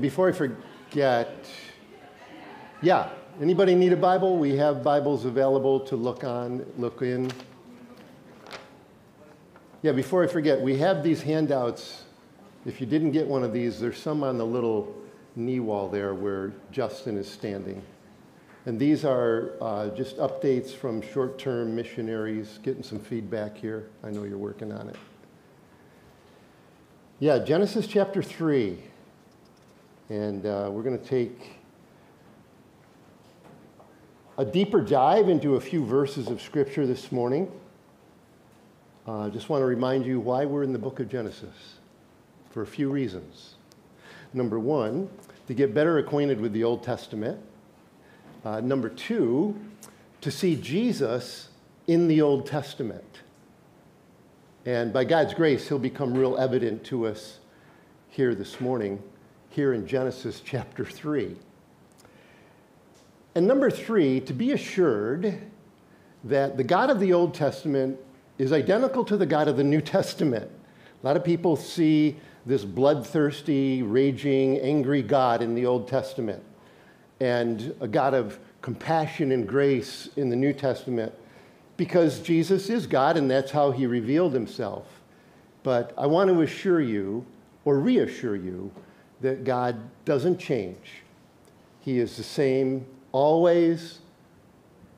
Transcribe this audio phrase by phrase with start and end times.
[0.00, 1.46] Before I forget,
[2.82, 3.10] yeah,
[3.40, 4.36] anybody need a Bible?
[4.38, 7.30] We have Bibles available to look on, look in.
[9.82, 12.06] Yeah, before I forget, we have these handouts.
[12.66, 14.92] If you didn't get one of these, there's some on the little
[15.36, 17.80] knee wall there where Justin is standing.
[18.66, 23.90] And these are uh, just updates from short term missionaries, getting some feedback here.
[24.02, 24.96] I know you're working on it.
[27.20, 28.90] Yeah, Genesis chapter 3.
[30.10, 31.56] And uh, we're going to take
[34.36, 37.50] a deeper dive into a few verses of Scripture this morning.
[39.06, 41.78] I uh, just want to remind you why we're in the book of Genesis
[42.50, 43.54] for a few reasons.
[44.34, 45.08] Number one,
[45.46, 47.40] to get better acquainted with the Old Testament.
[48.44, 49.58] Uh, number two,
[50.20, 51.48] to see Jesus
[51.86, 53.20] in the Old Testament.
[54.66, 57.38] And by God's grace, he'll become real evident to us
[58.10, 59.02] here this morning
[59.54, 61.36] here in Genesis chapter 3.
[63.36, 65.40] And number three, to be assured
[66.24, 68.00] that the God of the Old Testament
[68.36, 70.50] is identical to the God of the New Testament.
[71.02, 76.42] A lot of people see this bloodthirsty, raging, angry God in the Old Testament
[77.20, 81.12] and a God of compassion and grace in the New Testament
[81.76, 85.00] because Jesus is God and that's how he revealed himself.
[85.62, 87.24] But I want to assure you
[87.64, 88.72] or reassure you
[89.20, 91.02] that God doesn't change.
[91.80, 94.00] He is the same always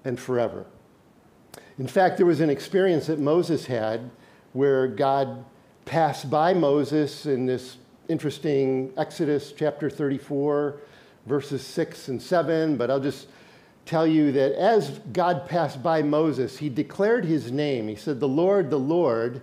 [0.05, 0.67] and forever.
[1.79, 4.11] In fact, there was an experience that Moses had
[4.53, 5.45] where God
[5.85, 7.77] passed by Moses in this
[8.09, 10.77] interesting Exodus chapter 34,
[11.27, 12.77] verses 6 and 7.
[12.77, 13.29] But I'll just
[13.85, 17.89] tell you that as God passed by Moses, he declared his name.
[17.89, 19.43] He said, The Lord, the Lord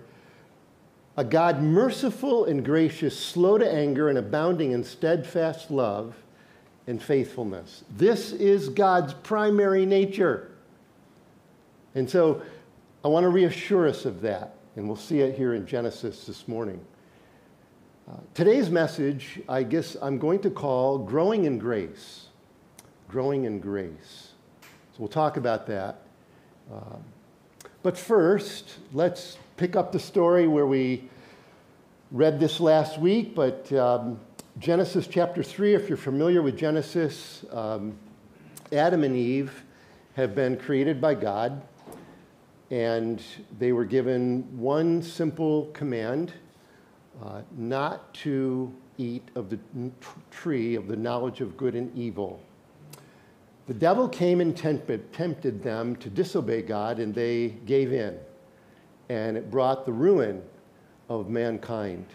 [1.16, 6.14] a God merciful and gracious, slow to anger, and abounding in steadfast love
[6.86, 7.84] and faithfulness.
[7.96, 10.50] This is God's primary nature.
[11.94, 12.42] And so
[13.04, 16.48] I want to reassure us of that, and we'll see it here in Genesis this
[16.48, 16.80] morning.
[18.10, 22.26] Uh, today's message, I guess I'm going to call Growing in Grace.
[23.08, 24.32] Growing in Grace.
[24.62, 26.02] So we'll talk about that.
[26.72, 26.96] Uh,
[27.82, 31.08] but first, let's pick up the story where we
[32.10, 34.18] read this last week, but um,
[34.58, 37.96] Genesis chapter 3, if you're familiar with Genesis, um,
[38.72, 39.62] Adam and Eve
[40.16, 41.62] have been created by God,
[42.72, 43.22] and
[43.58, 46.32] they were given one simple command
[47.22, 49.58] uh, not to eat of the
[50.32, 52.42] tree of the knowledge of good and evil.
[53.68, 58.18] The devil came and tempted, tempted them to disobey God, and they gave in
[59.08, 60.42] and it brought the ruin
[61.08, 62.06] of mankind.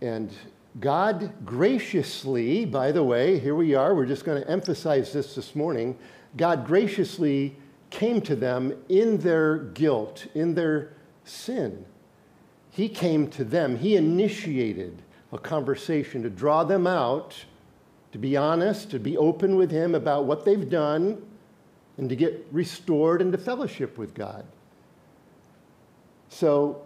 [0.00, 0.32] And
[0.78, 5.56] God graciously, by the way, here we are, we're just going to emphasize this this
[5.56, 5.98] morning.
[6.36, 7.56] God graciously
[7.90, 10.92] came to them in their guilt, in their
[11.24, 11.84] sin.
[12.70, 17.44] He came to them, He initiated a conversation to draw them out,
[18.12, 21.20] to be honest, to be open with Him about what they've done,
[21.98, 24.46] and to get restored into fellowship with God.
[26.32, 26.80] So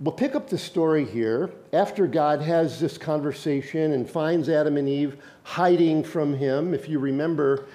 [0.00, 4.88] we'll pick up the story here after God has this conversation and finds Adam and
[4.88, 6.74] Eve hiding from him.
[6.74, 7.66] If you remember,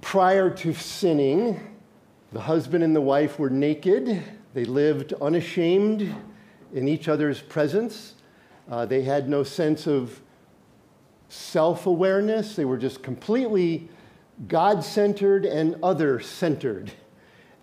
[0.00, 1.60] prior to sinning,
[2.32, 4.22] the husband and the wife were naked.
[4.54, 6.12] They lived unashamed
[6.72, 8.14] in each other's presence.
[8.70, 10.22] Uh, they had no sense of
[11.28, 12.56] self awareness.
[12.56, 13.90] They were just completely
[14.48, 16.90] God centered and other centered.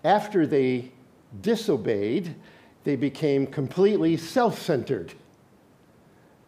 [0.03, 0.91] After they
[1.41, 2.35] disobeyed,
[2.83, 5.13] they became completely self centered.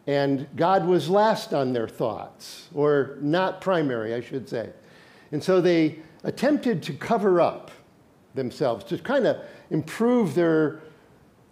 [0.06, 4.70] And God was last on their thoughts, or not primary, I should say.
[5.32, 7.70] And so they attempted to cover up
[8.34, 9.36] themselves, to kind of
[9.70, 10.80] improve their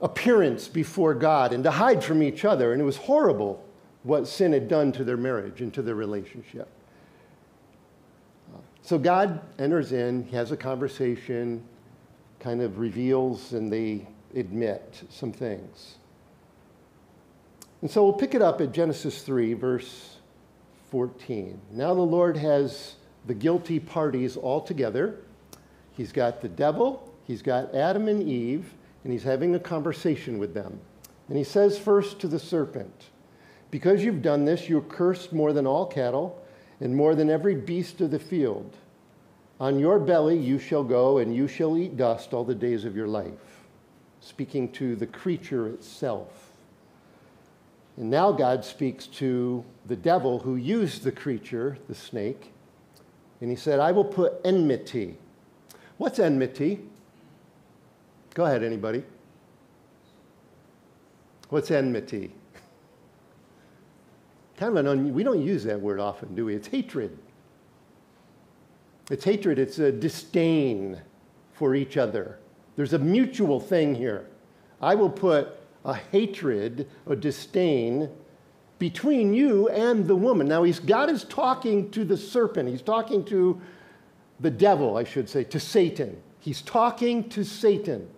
[0.00, 2.72] appearance before God and to hide from each other.
[2.72, 3.64] And it was horrible
[4.02, 6.68] what sin had done to their marriage and to their relationship.
[8.82, 11.62] So God enters in, he has a conversation,
[12.40, 15.96] kind of reveals and they admit some things.
[17.80, 20.16] And so we'll pick it up at Genesis 3, verse
[20.90, 21.60] 14.
[21.72, 22.94] Now the Lord has
[23.26, 25.16] the guilty parties all together.
[25.92, 28.72] He's got the devil, he's got Adam and Eve,
[29.04, 30.80] and he's having a conversation with them.
[31.28, 33.06] And he says first to the serpent,
[33.70, 36.42] Because you've done this, you're cursed more than all cattle
[36.80, 38.76] and more than every beast of the field.
[39.60, 42.94] On your belly you shall go, and you shall eat dust all the days of
[42.94, 43.32] your life.
[44.20, 46.52] Speaking to the creature itself.
[47.96, 52.52] And now God speaks to the devil who used the creature, the snake,
[53.40, 55.16] and he said, I will put enmity.
[55.96, 56.80] What's enmity?
[58.34, 59.02] Go ahead, anybody.
[61.48, 62.32] What's enmity?
[64.56, 66.54] Kind of an un- we don't use that word often, do we?
[66.54, 67.16] It's hatred.
[69.10, 71.00] It's hatred, it's a disdain
[71.52, 72.38] for each other.
[72.76, 74.26] There's a mutual thing here.
[74.80, 78.10] I will put a hatred, a disdain
[78.78, 80.46] between you and the woman.
[80.46, 82.68] Now, he's, God is talking to the serpent.
[82.68, 83.60] He's talking to
[84.40, 86.20] the devil, I should say, to Satan.
[86.38, 88.08] He's talking to Satan.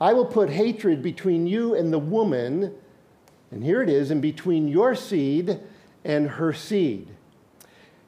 [0.00, 2.74] I will put hatred between you and the woman,
[3.50, 5.60] and here it is, and between your seed
[6.04, 7.08] and her seed.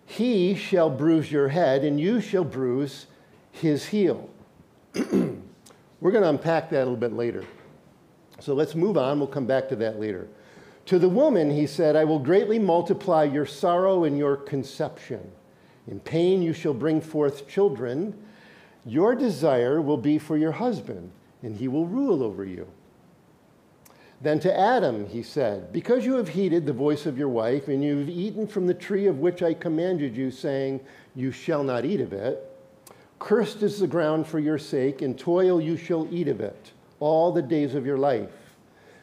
[0.07, 3.07] He shall bruise your head, and you shall bruise
[3.51, 4.29] his heel.
[4.95, 7.45] We're going to unpack that a little bit later.
[8.41, 9.19] So let's move on.
[9.19, 10.29] We'll come back to that later.
[10.87, 15.31] To the woman, he said, I will greatly multiply your sorrow and your conception.
[15.87, 18.15] In pain you shall bring forth children.
[18.85, 21.11] Your desire will be for your husband,
[21.43, 22.67] and he will rule over you.
[24.25, 27.85] Then to Adam he said, Because you have heeded the voice of your wife, and
[27.85, 30.81] you have eaten from the tree of which I commanded you, saying,
[31.15, 32.43] You shall not eat of it,
[33.19, 37.33] cursed is the ground for your sake, and toil you shall eat of it all
[37.33, 38.31] the days of your life.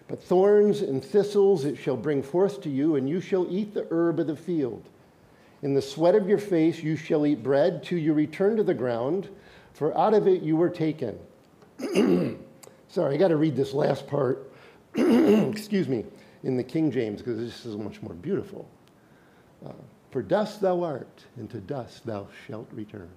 [0.08, 3.86] But thorns and thistles it shall bring forth to you, and you shall eat the
[3.92, 4.90] herb of the field.
[5.62, 8.74] In the sweat of your face you shall eat bread till you return to the
[8.74, 9.30] ground,
[9.74, 11.20] for out of it you were taken.
[12.88, 14.51] Sorry, I got to read this last part,
[14.96, 16.06] excuse me,
[16.44, 18.68] in the King James, because this is much more beautiful.
[19.66, 19.72] Uh,
[20.10, 23.10] for dust thou art, and to dust thou shalt return.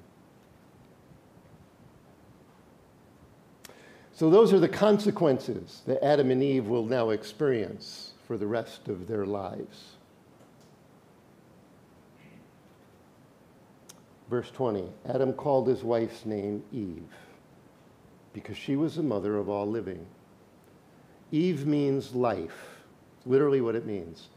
[4.12, 8.86] So, those are the consequences that Adam and Eve will now experience for the rest
[8.86, 9.94] of their lives.
[14.30, 17.02] Verse 20 Adam called his wife's name Eve
[18.32, 20.06] because she was the mother of all living.
[21.34, 22.78] Eve means life,
[23.26, 24.28] literally what it means.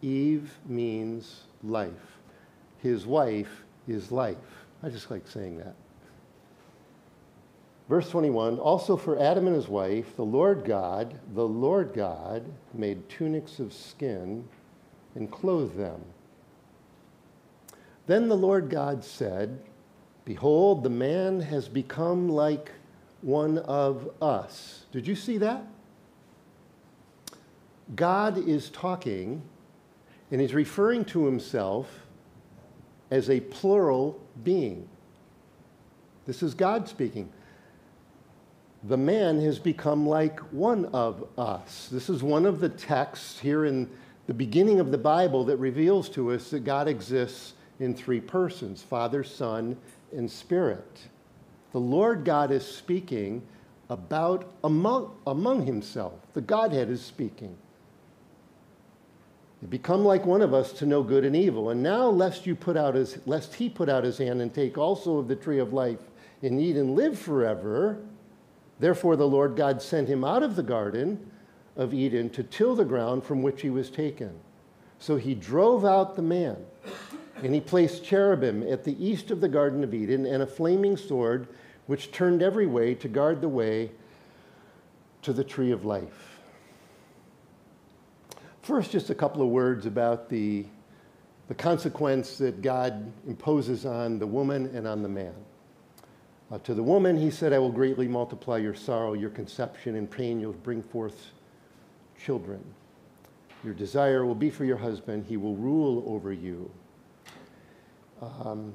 [0.00, 2.16] Eve means life.
[2.78, 4.64] His wife is life.
[4.82, 5.74] I just like saying that.
[7.90, 13.06] Verse 21 Also for Adam and his wife, the Lord God, the Lord God made
[13.10, 14.48] tunics of skin
[15.14, 16.02] and clothed them.
[18.06, 19.58] Then the Lord God said,
[20.24, 22.72] Behold, the man has become like
[23.20, 24.86] one of us.
[24.92, 25.66] Did you see that?
[27.94, 29.42] God is talking,
[30.30, 31.88] and he's referring to himself
[33.10, 34.88] as a plural being.
[36.26, 37.30] This is God speaking
[38.84, 41.88] the man has become like one of us.
[41.90, 43.90] This is one of the texts here in
[44.26, 48.82] the beginning of the Bible that reveals to us that God exists in three persons
[48.82, 49.76] Father, Son,
[50.12, 51.00] and Spirit.
[51.72, 53.42] The Lord God is speaking
[53.90, 56.14] about among, among himself.
[56.34, 57.56] The Godhead is speaking.
[59.68, 61.70] Become like one of us to know good and evil.
[61.70, 64.78] And now, lest you put out his, lest he put out his hand and take
[64.78, 66.00] also of the tree of life
[66.42, 67.98] and eat and live forever,
[68.78, 71.30] Therefore, the Lord God sent him out of the garden
[71.76, 74.38] of Eden to till the ground from which he was taken.
[74.98, 76.56] So he drove out the man,
[77.42, 80.96] and he placed cherubim at the east of the Garden of Eden and a flaming
[80.96, 81.48] sword
[81.86, 83.90] which turned every way to guard the way
[85.22, 86.37] to the tree of life.
[88.68, 90.66] First, just a couple of words about the,
[91.48, 95.32] the consequence that God imposes on the woman and on the man.
[96.52, 100.10] Uh, to the woman, he said, I will greatly multiply your sorrow, your conception, and
[100.10, 100.38] pain.
[100.38, 101.30] You'll bring forth
[102.22, 102.62] children.
[103.64, 106.70] Your desire will be for your husband, he will rule over you.
[108.20, 108.74] Um,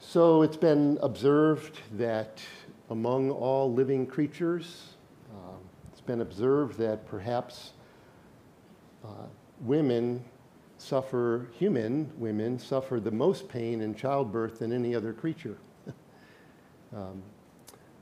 [0.00, 2.42] so it's been observed that
[2.90, 4.94] among all living creatures,
[5.30, 5.54] uh,
[5.92, 7.74] it's been observed that perhaps
[9.04, 9.26] uh,
[9.60, 10.24] women
[10.78, 15.56] suffer, human women suffer the most pain in childbirth than any other creature.
[16.94, 17.22] Um,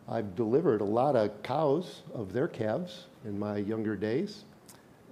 [0.08, 4.42] I've delivered a lot of cows of their calves in my younger days.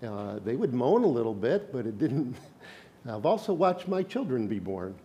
[0.02, 2.34] Uh, they would moan a little bit, but it didn't.
[3.08, 4.96] I've also watched my children be born.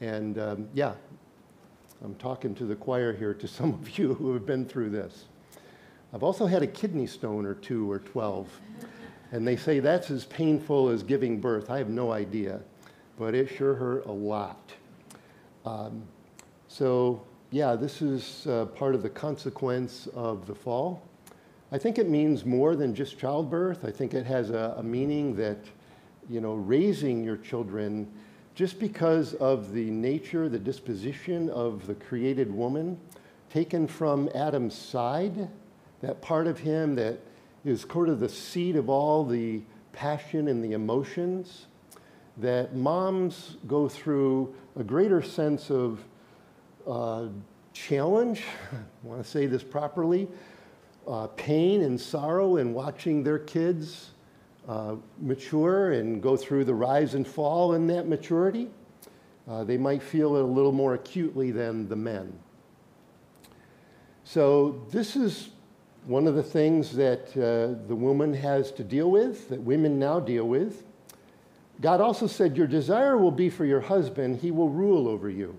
[0.00, 0.94] And um, yeah,
[2.04, 5.24] I'm talking to the choir here to some of you who have been through this.
[6.12, 8.48] I've also had a kidney stone or two or 12.
[9.32, 11.70] And they say that's as painful as giving birth.
[11.70, 12.60] I have no idea,
[13.18, 14.72] but it sure hurt a lot.
[15.64, 16.02] Um,
[16.68, 21.02] so yeah, this is uh, part of the consequence of the fall.
[21.72, 23.84] I think it means more than just childbirth.
[23.84, 25.58] I think it has a, a meaning that,
[26.28, 28.06] you know, raising your children
[28.54, 32.98] just because of the nature, the disposition of the created woman,
[33.50, 35.48] taken from Adam's side,
[36.00, 37.18] that part of him that
[37.66, 39.60] is sort of the seat of all the
[39.92, 41.66] passion and the emotions,
[42.36, 45.98] that moms go through a greater sense of
[46.86, 47.26] uh,
[47.72, 50.28] challenge, I want to say this properly,
[51.08, 54.10] uh, pain and sorrow in watching their kids
[54.68, 58.68] uh, mature and go through the rise and fall in that maturity.
[59.48, 62.32] Uh, they might feel it a little more acutely than the men.
[64.24, 65.50] So, this is
[66.06, 70.20] one of the things that uh, the woman has to deal with, that women now
[70.20, 70.84] deal with.
[71.80, 75.56] God also said, Your desire will be for your husband, he will rule over you.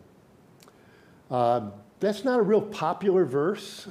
[1.29, 3.89] Uh, that's not a real popular verse.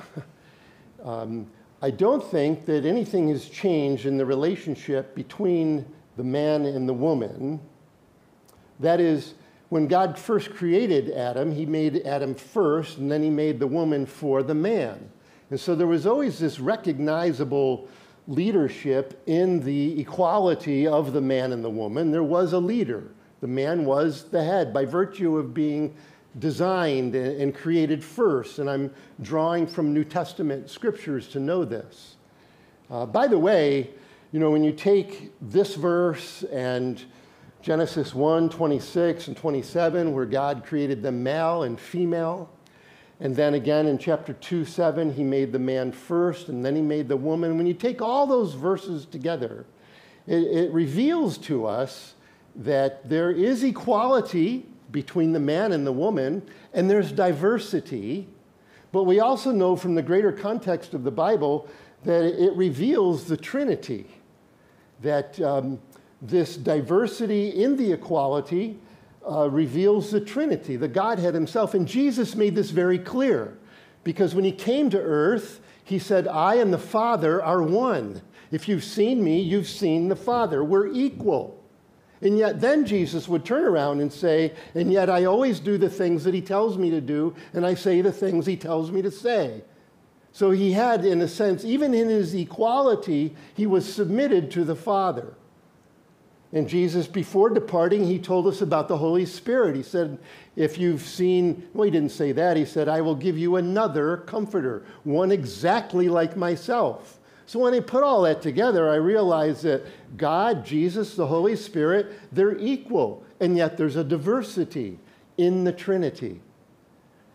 [1.05, 1.47] um,
[1.83, 5.85] I don't think that anything has changed in the relationship between
[6.17, 7.61] the man and the woman.
[8.81, 9.35] That is,
[9.69, 14.07] when God first created Adam, he made Adam first, and then he made the woman
[14.07, 15.11] for the man.
[15.51, 17.89] And so there was always this recognizable
[18.29, 22.11] leadership in the equality of the man and the woman.
[22.11, 23.05] There was a leader.
[23.41, 25.95] The man was the head by virtue of being
[26.39, 28.59] designed and created first.
[28.59, 32.17] And I'm drawing from New Testament scriptures to know this.
[32.91, 33.91] Uh, by the way,
[34.33, 37.03] you know, when you take this verse and
[37.63, 42.51] Genesis 1 26 and 27, where God created them male and female,
[43.21, 46.83] and then again in chapter 2 7, he made the man first, and then he
[46.83, 47.57] made the woman.
[47.57, 49.65] When you take all those verses together,
[50.27, 52.15] it, it reveals to us
[52.55, 56.43] that there is equality between the man and the woman,
[56.75, 58.29] and there's diversity.
[58.93, 61.69] But we also know from the greater context of the Bible
[62.05, 64.07] that it reveals the Trinity,
[65.03, 65.81] that um,
[66.23, 68.79] this diversity in the equality
[69.29, 71.75] uh, reveals the Trinity, the Godhead Himself.
[71.75, 73.59] And Jesus made this very clear
[74.05, 78.23] because when He came to earth, He said, I and the Father are one.
[78.51, 80.63] If you've seen me, you've seen the Father.
[80.63, 81.63] We're equal.
[82.23, 85.91] And yet, then Jesus would turn around and say, And yet I always do the
[85.91, 89.03] things that he tells me to do, and I say the things he tells me
[89.03, 89.63] to say.
[90.33, 94.77] So he had, in a sense, even in his equality, he was submitted to the
[94.77, 95.35] Father.
[96.57, 99.77] And Jesus, before departing, he told us about the Holy Spirit.
[99.77, 100.17] He said,
[100.57, 102.57] If you've seen, well, he didn't say that.
[102.57, 107.19] He said, I will give you another comforter, one exactly like myself.
[107.45, 109.85] So when I put all that together, I realized that
[110.17, 114.99] God, Jesus, the Holy Spirit, they're equal, and yet there's a diversity
[115.37, 116.41] in the Trinity.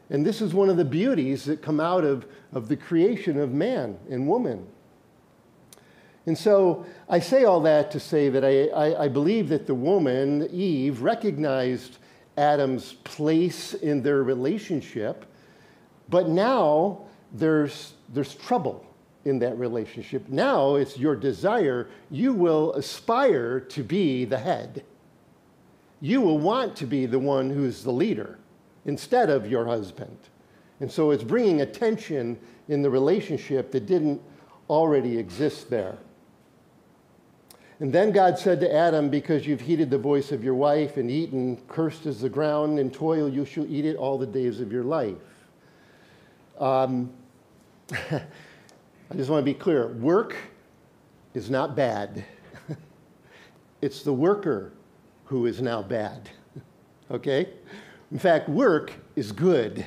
[0.10, 3.52] And this is one of the beauties that come out of, of the creation of
[3.52, 4.66] man and woman.
[6.26, 9.74] And so I say all that to say that I, I, I believe that the
[9.74, 11.98] woman, Eve, recognized
[12.38, 15.26] Adam's place in their relationship,
[16.10, 18.86] but now there's, there's trouble
[19.26, 20.28] in that relationship.
[20.30, 21.90] Now it's your desire.
[22.10, 24.84] You will aspire to be the head.
[26.02, 28.40] You will want to be the one who's the leader
[28.86, 30.18] instead of your husband.
[30.80, 34.22] And so it's bringing a tension in the relationship that didn't
[34.70, 35.98] already exist there.
[37.82, 41.10] And then God said to Adam, Because you've heeded the voice of your wife and
[41.10, 44.72] eaten, cursed is the ground, and toil you shall eat it all the days of
[44.72, 45.16] your life.
[46.60, 47.12] Um,
[47.92, 50.36] I just want to be clear work
[51.34, 52.24] is not bad,
[53.82, 54.74] it's the worker
[55.26, 56.30] who is now bad.
[57.12, 57.50] okay?
[58.12, 59.84] In fact, work is good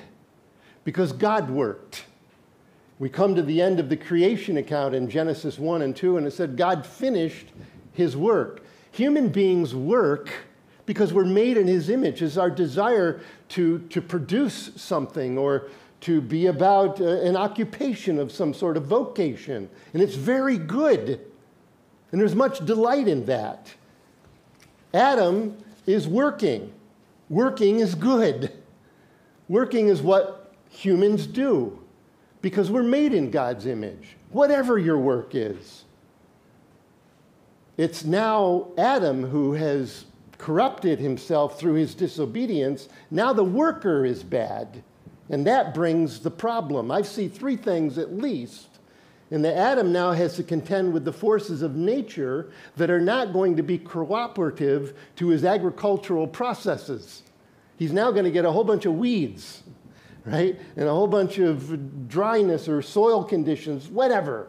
[0.82, 2.06] because God worked.
[2.98, 6.26] We come to the end of the creation account in Genesis 1 and 2, and
[6.26, 7.46] it said God finished
[7.94, 8.62] his work.
[8.92, 10.30] Human beings work
[10.86, 12.20] because we're made in his image.
[12.20, 13.20] It's our desire
[13.50, 15.68] to, to produce something or
[16.02, 19.70] to be about uh, an occupation of some sort of vocation.
[19.94, 21.20] And it's very good.
[22.12, 23.72] And there's much delight in that.
[24.92, 26.72] Adam is working.
[27.30, 28.52] Working is good.
[29.48, 31.78] Working is what humans do
[32.42, 35.83] because we're made in God's image, whatever your work is.
[37.76, 40.04] It's now Adam who has
[40.38, 42.88] corrupted himself through his disobedience.
[43.10, 44.82] Now the worker is bad.
[45.30, 46.90] And that brings the problem.
[46.90, 48.68] I see three things at least.
[49.30, 53.32] And that Adam now has to contend with the forces of nature that are not
[53.32, 57.22] going to be cooperative to his agricultural processes.
[57.78, 59.62] He's now going to get a whole bunch of weeds,
[60.24, 60.60] right?
[60.76, 64.48] And a whole bunch of dryness or soil conditions, whatever.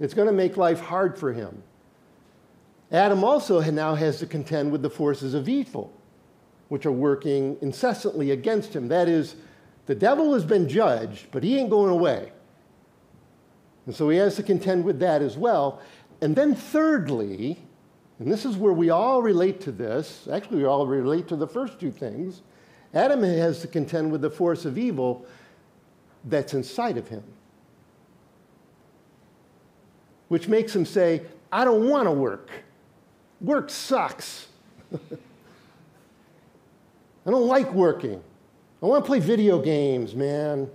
[0.00, 1.62] It's going to make life hard for him.
[2.92, 5.90] Adam also now has to contend with the forces of evil,
[6.68, 8.88] which are working incessantly against him.
[8.88, 9.36] That is,
[9.86, 12.32] the devil has been judged, but he ain't going away.
[13.86, 15.80] And so he has to contend with that as well.
[16.20, 17.58] And then, thirdly,
[18.18, 21.48] and this is where we all relate to this, actually, we all relate to the
[21.48, 22.42] first two things.
[22.94, 25.26] Adam has to contend with the force of evil
[26.26, 27.24] that's inside of him,
[30.28, 32.50] which makes him say, I don't want to work.
[33.42, 34.46] Work sucks.
[34.94, 34.98] I
[37.30, 38.22] don't like working.
[38.82, 40.70] I want to play video games, man.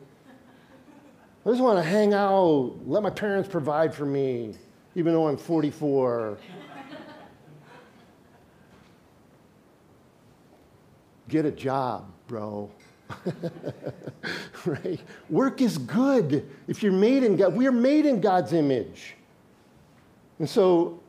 [1.45, 4.53] I just want to hang out, let my parents provide for me,
[4.95, 6.37] even though I'm 44.
[11.29, 12.69] Get a job, bro.
[14.65, 14.99] right?
[15.29, 17.53] Work is good if you're made in God.
[17.53, 19.15] We are made in God's image.
[20.39, 20.99] And so,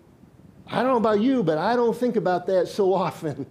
[0.70, 3.46] I don't know about you, but I don't think about that so often.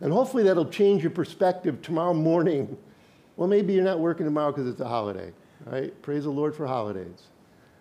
[0.00, 2.76] And hopefully that'll change your perspective tomorrow morning.
[3.36, 5.32] Well, maybe you're not working tomorrow because it's a holiday,
[5.66, 6.02] right?
[6.02, 7.28] Praise the Lord for holidays.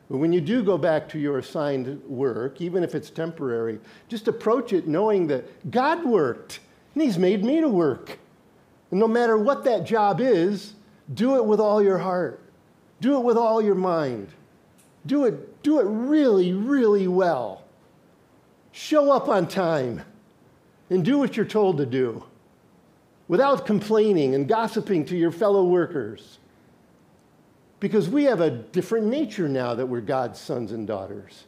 [0.10, 4.27] But when you do go back to your assigned work, even if it's temporary, just
[4.27, 6.60] approach it knowing that God worked
[6.94, 8.20] and He's made me to work.
[8.91, 10.74] And no matter what that job is,
[11.13, 12.41] do it with all your heart,
[13.01, 14.29] do it with all your mind,
[15.05, 17.64] do it, do it really, really well.
[18.75, 20.01] Show up on time
[20.89, 22.25] and do what you're told to do
[23.29, 26.39] without complaining and gossiping to your fellow workers.
[27.79, 31.46] Because we have a different nature now that we're God's sons and daughters.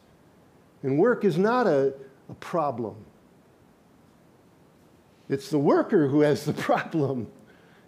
[0.84, 1.94] And work is not a,
[2.30, 2.96] a problem.
[5.28, 7.28] It's the worker who has the problem.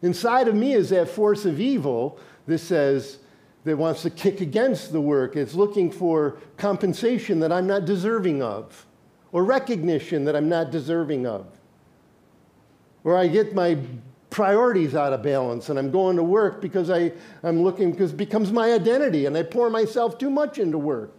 [0.01, 3.19] Inside of me is that force of evil that says,
[3.63, 5.37] that wants to kick against the work.
[5.37, 8.85] It's looking for compensation that I'm not deserving of
[9.31, 11.45] or recognition that I'm not deserving of.
[13.03, 13.77] Or I get my
[14.29, 17.11] priorities out of balance and I'm going to work because I,
[17.43, 21.13] I'm looking, because it becomes my identity and I pour myself too much into work.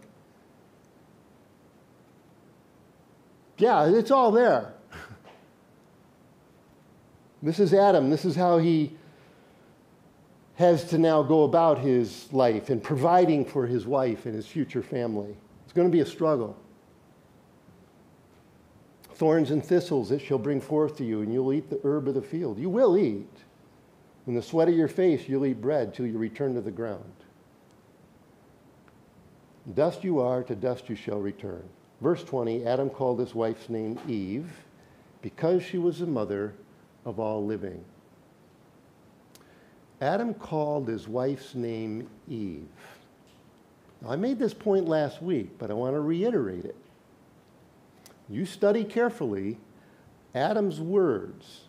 [3.57, 4.73] Yeah, it's all there.
[7.43, 8.09] this is Adam.
[8.09, 8.97] This is how he
[10.55, 14.81] has to now go about his life and providing for his wife and his future
[14.81, 15.35] family.
[15.63, 16.57] It's going to be a struggle.
[19.21, 22.15] Thorns and thistles it shall bring forth to you, and you'll eat the herb of
[22.15, 22.57] the field.
[22.57, 23.29] You will eat.
[24.25, 27.13] In the sweat of your face, you'll eat bread till you return to the ground.
[29.75, 31.61] Dust you are, to dust you shall return.
[32.01, 34.49] Verse 20 Adam called his wife's name Eve
[35.21, 36.55] because she was the mother
[37.05, 37.85] of all living.
[40.01, 42.65] Adam called his wife's name Eve.
[44.01, 46.75] Now, I made this point last week, but I want to reiterate it
[48.31, 49.57] you study carefully
[50.33, 51.61] Adam's words,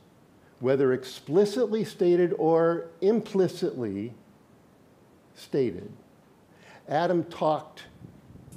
[0.61, 4.15] whether explicitly stated or implicitly
[5.35, 5.93] stated.
[6.89, 7.85] Adam talked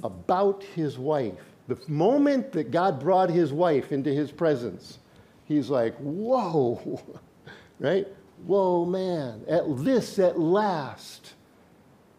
[0.04, 1.34] about his wife.
[1.68, 4.98] The moment that God brought his wife into his presence,
[5.44, 7.00] he's like, whoa,
[7.80, 8.06] right?
[8.46, 11.32] Whoa, man, at this, at last.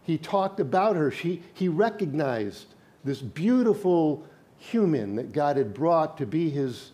[0.04, 1.12] He talked about her.
[1.12, 2.74] She, he recognized
[3.04, 4.26] this beautiful
[4.58, 6.92] human that God had brought to be his,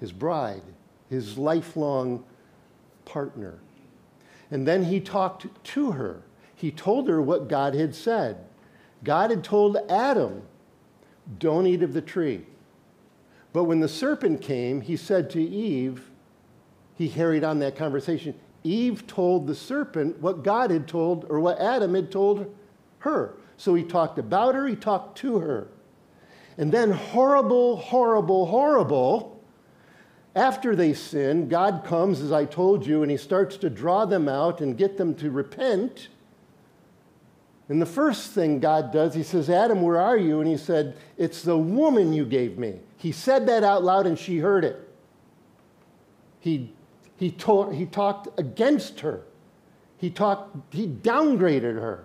[0.00, 0.62] his bride,
[1.10, 2.24] his lifelong
[3.04, 3.58] partner.
[4.50, 6.22] And then he talked to her.
[6.54, 8.38] He told her what God had said.
[9.02, 10.42] God had told Adam,
[11.38, 12.46] Don't eat of the tree.
[13.52, 16.10] But when the serpent came, he said to Eve,
[16.96, 18.34] he carried on that conversation.
[18.62, 22.52] Eve told the serpent what God had told, or what Adam had told
[23.00, 23.34] her.
[23.56, 25.68] So he talked about her, he talked to her.
[26.56, 29.42] And then, horrible, horrible, horrible,
[30.36, 34.28] after they sin, God comes, as I told you, and he starts to draw them
[34.28, 36.08] out and get them to repent.
[37.68, 40.40] And the first thing God does, he says, Adam, where are you?
[40.40, 42.80] And he said, It's the woman you gave me.
[42.96, 44.88] He said that out loud and she heard it.
[46.40, 46.72] He,
[47.16, 49.22] he, to- he talked against her.
[49.98, 52.04] He, talked, he downgraded her.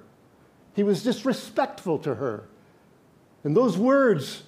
[0.75, 2.48] He was disrespectful to her.
[3.43, 4.43] And those words,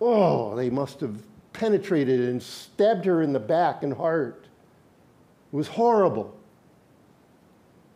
[0.00, 4.46] oh, they must have penetrated and stabbed her in the back and heart.
[5.52, 6.36] It was horrible.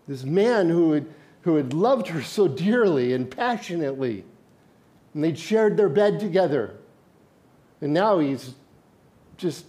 [0.08, 1.06] This man who had,
[1.42, 4.24] who had loved her so dearly and passionately,
[5.14, 6.74] and they'd shared their bed together.
[7.80, 8.54] And now he's
[9.36, 9.64] just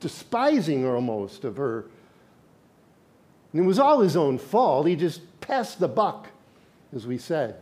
[0.00, 1.86] despising her almost of her.
[3.52, 4.86] And it was all his own fault.
[4.86, 6.28] He just passed the buck,
[6.94, 7.56] as we said.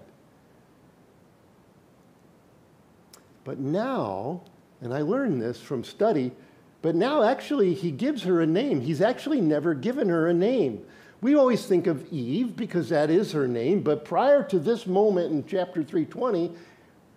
[3.44, 4.42] But now,
[4.80, 6.32] and I learned this from study,
[6.80, 8.80] but now actually he gives her a name.
[8.80, 10.84] He's actually never given her a name.
[11.20, 15.30] We always think of Eve because that is her name, but prior to this moment
[15.30, 16.52] in chapter 320,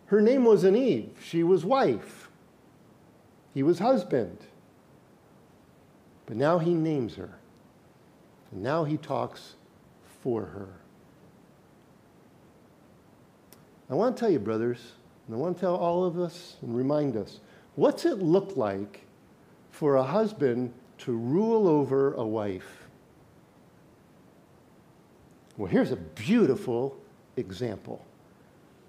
[0.08, 1.10] her name wasn't Eve.
[1.24, 2.30] She was wife.
[3.54, 4.38] He was husband.
[6.28, 7.40] But now he names her.
[8.52, 9.56] And now he talks
[10.22, 10.70] for her.
[13.90, 14.94] I want to tell you, brothers,
[15.28, 17.40] and I want to tell all of us and remind us
[17.76, 19.02] what's it look like
[19.72, 22.88] for a husband to rule over a wife?
[25.58, 26.98] Well, here's a beautiful
[27.38, 28.06] example.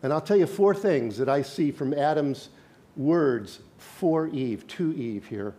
[0.02, 2.50] And I'll tell you four things that I see from Adam's
[2.96, 5.54] words for Eve, to Eve here.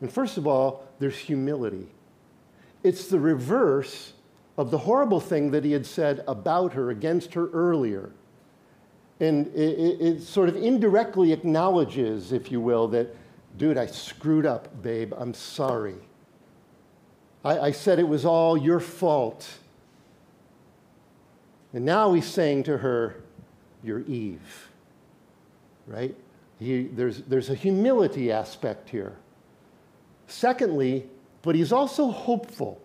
[0.00, 1.86] And first of all, there's humility.
[2.82, 4.14] It's the reverse
[4.58, 8.10] of the horrible thing that he had said about her, against her earlier.
[9.22, 13.14] And it, it, sort of indirectly acknowledges, if you will, that,
[13.56, 15.14] dude, I screwed up, babe.
[15.16, 15.94] I'm sorry.
[17.44, 19.48] I, I said it was all your fault.
[21.72, 23.22] And now he's saying to her,
[23.84, 24.70] You're Eve.
[25.86, 26.16] Right?
[26.58, 29.14] He, there's, there's a humility aspect here.
[30.26, 31.06] Secondly,
[31.42, 32.80] but he's also hopeful.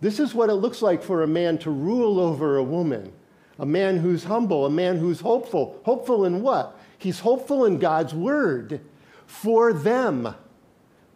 [0.00, 3.12] This is what it looks like for a man to rule over a woman.
[3.62, 5.80] A man who's humble, a man who's hopeful.
[5.84, 6.76] Hopeful in what?
[6.98, 8.80] He's hopeful in God's word
[9.24, 10.34] for them.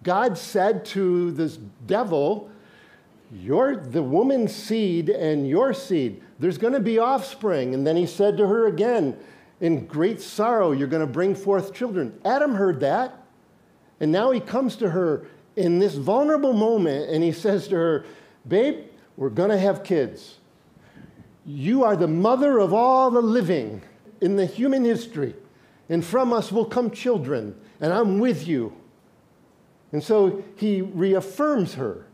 [0.04, 1.56] God said to this
[1.86, 2.48] devil,
[3.32, 6.22] You're the woman's seed and your seed.
[6.38, 7.74] There's going to be offspring.
[7.74, 9.18] And then he said to her again,
[9.60, 12.16] In great sorrow, you're going to bring forth children.
[12.24, 13.26] Adam heard that.
[13.98, 18.06] And now he comes to her in this vulnerable moment and he says to her,
[18.46, 18.84] Babe,
[19.16, 20.38] we're going to have kids.
[21.46, 23.80] You are the mother of all the living
[24.20, 25.34] in the human history,
[25.88, 28.72] and from us will come children, and I'm with you.
[29.92, 32.06] And so he reaffirms her.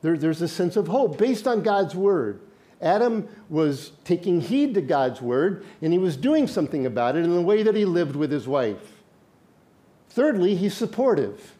[0.00, 2.40] There, there's a sense of hope based on God's word.
[2.80, 7.34] Adam was taking heed to God's word, and he was doing something about it in
[7.34, 8.92] the way that he lived with his wife.
[10.08, 11.56] Thirdly, he's supportive.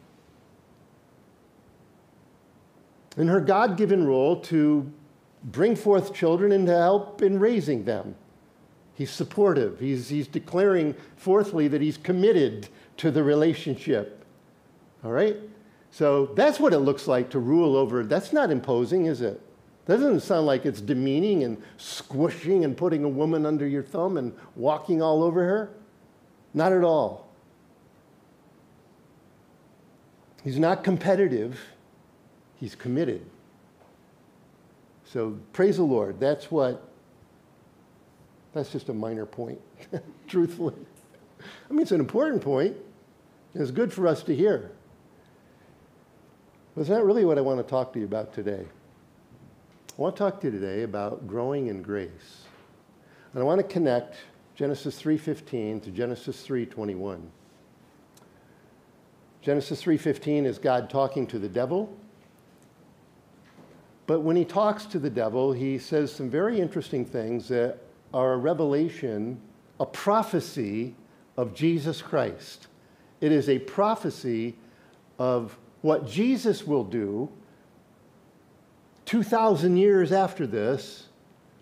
[3.17, 4.89] In her God given role to
[5.43, 8.15] bring forth children and to help in raising them.
[8.93, 9.79] He's supportive.
[9.79, 14.25] He's, he's declaring, fourthly, that he's committed to the relationship.
[15.03, 15.37] All right?
[15.91, 18.03] So that's what it looks like to rule over.
[18.03, 19.41] That's not imposing, is it?
[19.85, 24.35] Doesn't sound like it's demeaning and squishing and putting a woman under your thumb and
[24.55, 25.71] walking all over her.
[26.53, 27.27] Not at all.
[30.43, 31.59] He's not competitive,
[32.59, 33.25] he's committed.
[35.11, 36.19] So praise the Lord.
[36.19, 36.87] That's what,
[38.53, 39.59] that's just a minor point,
[40.27, 40.75] truthfully.
[41.67, 42.77] I mean, it's an important point.
[43.55, 44.71] It's good for us to hear.
[46.75, 48.63] But it's not really what I want to talk to you about today.
[49.97, 52.43] I want to talk to you today about growing in grace.
[53.33, 54.17] And I want to connect
[54.55, 57.31] Genesis 3:15 to Genesis 3:21.
[59.41, 61.97] Genesis 3:15 is God talking to the devil.
[64.09, 67.77] But when he talks to the devil, he says some very interesting things that
[68.11, 69.39] are a revelation,
[69.79, 70.95] a prophecy
[71.37, 72.65] of Jesus Christ.
[73.21, 74.55] It is a prophecy
[75.19, 77.29] of what Jesus will do
[79.05, 81.09] 2,000 years after this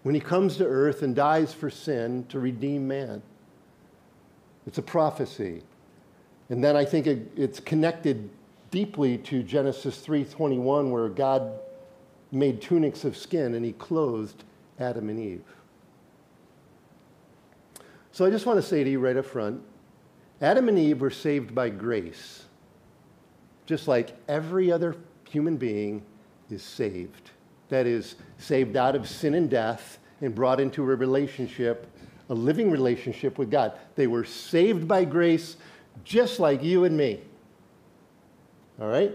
[0.04, 3.22] when he comes to earth and dies for sin to redeem man.
[4.66, 5.64] It's a prophecy.
[6.48, 8.30] And then I think it, it's connected
[8.72, 11.52] deeply to Genesis 3:21 where God
[12.32, 14.44] made tunics of skin and he clothed
[14.80, 15.44] Adam and Eve.
[18.12, 19.62] So I just want to say to you right up front,
[20.42, 22.46] Adam and Eve were saved by grace.
[23.66, 24.96] Just like every other
[25.30, 26.04] human being
[26.50, 27.32] is saved.
[27.70, 31.88] That is saved out of sin and death and brought into a relationship,
[32.30, 33.74] a living relationship with God.
[33.96, 35.58] They were saved by grace
[36.04, 37.22] just like you and me.
[38.80, 39.12] All right?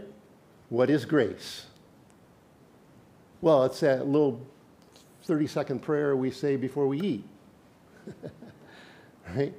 [0.68, 1.66] What is grace?
[3.42, 4.40] Well, it's that little
[5.24, 7.24] 30 second prayer we say before we eat.
[9.36, 9.52] right?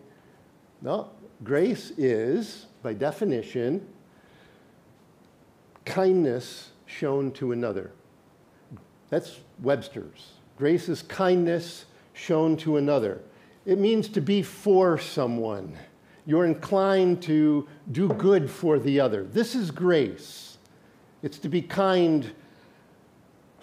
[0.82, 1.12] No,
[1.44, 3.88] grace is, by definition,
[5.86, 7.92] kindness shown to another.
[9.12, 10.32] That's Webster's.
[10.58, 13.22] Grace is kindness shown to another.
[13.66, 15.78] It means to be for someone
[16.26, 19.24] you're inclined to do good for the other.
[19.24, 20.58] This is grace.
[21.22, 22.32] It's to be kind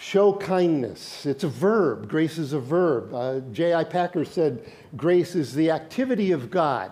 [0.00, 1.26] Show kindness.
[1.26, 2.08] It's a verb.
[2.08, 3.12] Grace is a verb.
[3.12, 3.84] Uh, J.I.
[3.84, 6.90] Packer said grace is the activity of God.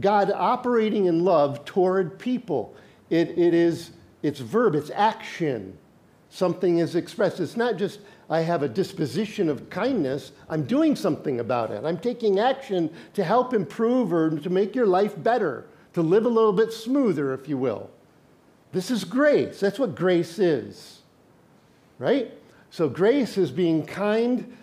[0.00, 2.74] God operating in love toward people.
[3.10, 3.90] It, it is,
[4.22, 5.76] it's verb, it's action.
[6.30, 7.40] Something is expressed.
[7.40, 11.84] It's not just I have a disposition of kindness, I'm doing something about it.
[11.84, 16.30] I'm taking action to help improve or to make your life better, to live a
[16.30, 17.90] little bit smoother, if you will.
[18.72, 19.60] This is grace.
[19.60, 20.97] That's what grace is
[21.98, 22.32] right?
[22.70, 24.56] So grace is being kind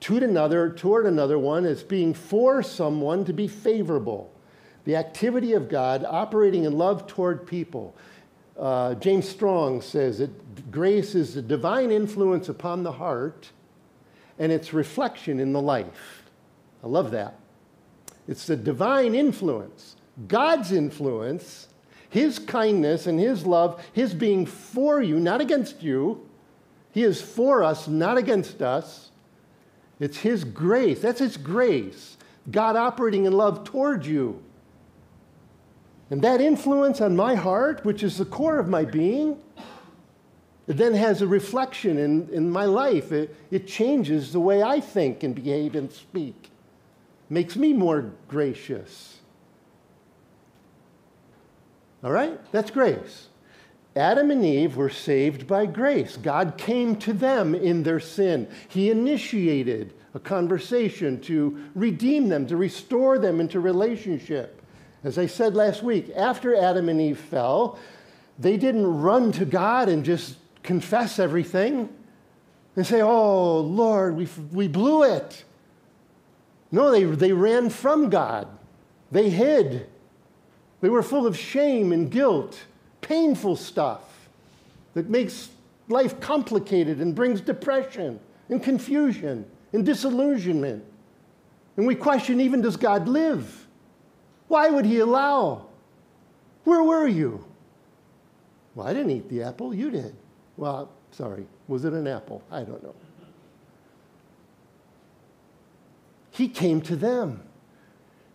[0.00, 1.64] to another, toward another one.
[1.64, 4.32] It's being for someone to be favorable.
[4.84, 7.94] The activity of God operating in love toward people.
[8.58, 13.50] Uh, James Strong says that grace is the divine influence upon the heart
[14.38, 16.24] and its reflection in the life.
[16.82, 17.38] I love that.
[18.28, 19.96] It's the divine influence,
[20.28, 21.68] God's influence,
[22.08, 26.26] His kindness and His love, His being for you, not against you,
[26.92, 29.10] he is for us, not against us.
[29.98, 31.00] It's His grace.
[31.00, 32.16] That's His grace.
[32.50, 34.42] God operating in love toward you.
[36.10, 39.38] And that influence on my heart, which is the core of my being,
[40.66, 43.10] it then has a reflection in, in my life.
[43.10, 46.50] It, it changes the way I think and behave and speak,
[47.30, 49.18] makes me more gracious.
[52.04, 52.38] All right?
[52.52, 53.28] That's grace.
[53.94, 56.16] Adam and Eve were saved by grace.
[56.16, 58.48] God came to them in their sin.
[58.68, 64.62] He initiated a conversation to redeem them, to restore them into relationship.
[65.04, 67.78] As I said last week, after Adam and Eve fell,
[68.38, 71.88] they didn't run to God and just confess everything
[72.76, 75.44] and say, Oh, Lord, we, we blew it.
[76.70, 78.48] No, they, they ran from God.
[79.10, 79.86] They hid.
[80.80, 82.58] They were full of shame and guilt
[83.02, 84.00] painful stuff
[84.94, 85.50] that makes
[85.88, 90.84] life complicated and brings depression and confusion and disillusionment.
[91.76, 93.66] And we question even does God live?
[94.48, 95.66] Why would He allow?
[96.64, 97.44] Where were you?
[98.74, 100.14] Well, I didn't eat the apple, you did.
[100.56, 102.42] Well, sorry, was it an apple?
[102.50, 102.94] I don't know.
[106.30, 107.42] He came to them.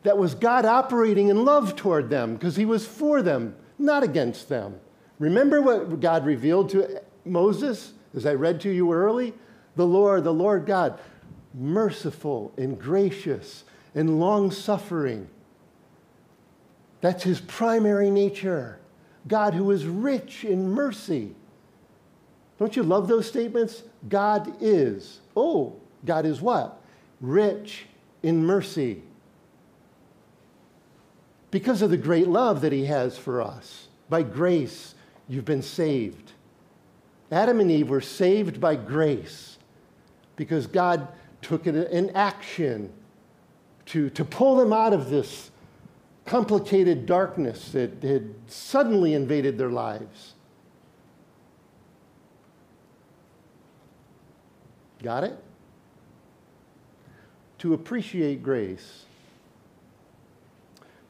[0.03, 4.50] That was God operating in love toward them because He was for them not against
[4.50, 4.80] them.
[5.20, 9.34] Remember what God revealed to Moses, as I read to you early?
[9.76, 11.00] The Lord, the Lord God,
[11.54, 13.63] merciful and gracious
[13.96, 15.28] and long suffering.
[17.02, 18.80] That's his primary nature.
[19.28, 21.36] God who is rich in mercy.
[22.60, 23.84] Don't you love those statements?
[24.10, 25.20] God is.
[25.36, 26.82] Oh, God is what?
[27.22, 27.86] Rich
[28.24, 29.04] in mercy
[31.51, 33.88] because of the great love that he has for us.
[34.10, 34.95] By grace,
[35.27, 36.33] you've been saved.
[37.31, 39.57] Adam and Eve were saved by grace
[40.36, 41.07] because God
[41.41, 42.91] took an action
[43.88, 45.51] to, to pull them out of this
[46.25, 50.33] complicated darkness that had suddenly invaded their lives.
[55.01, 55.38] Got it?
[57.60, 59.05] To appreciate grace,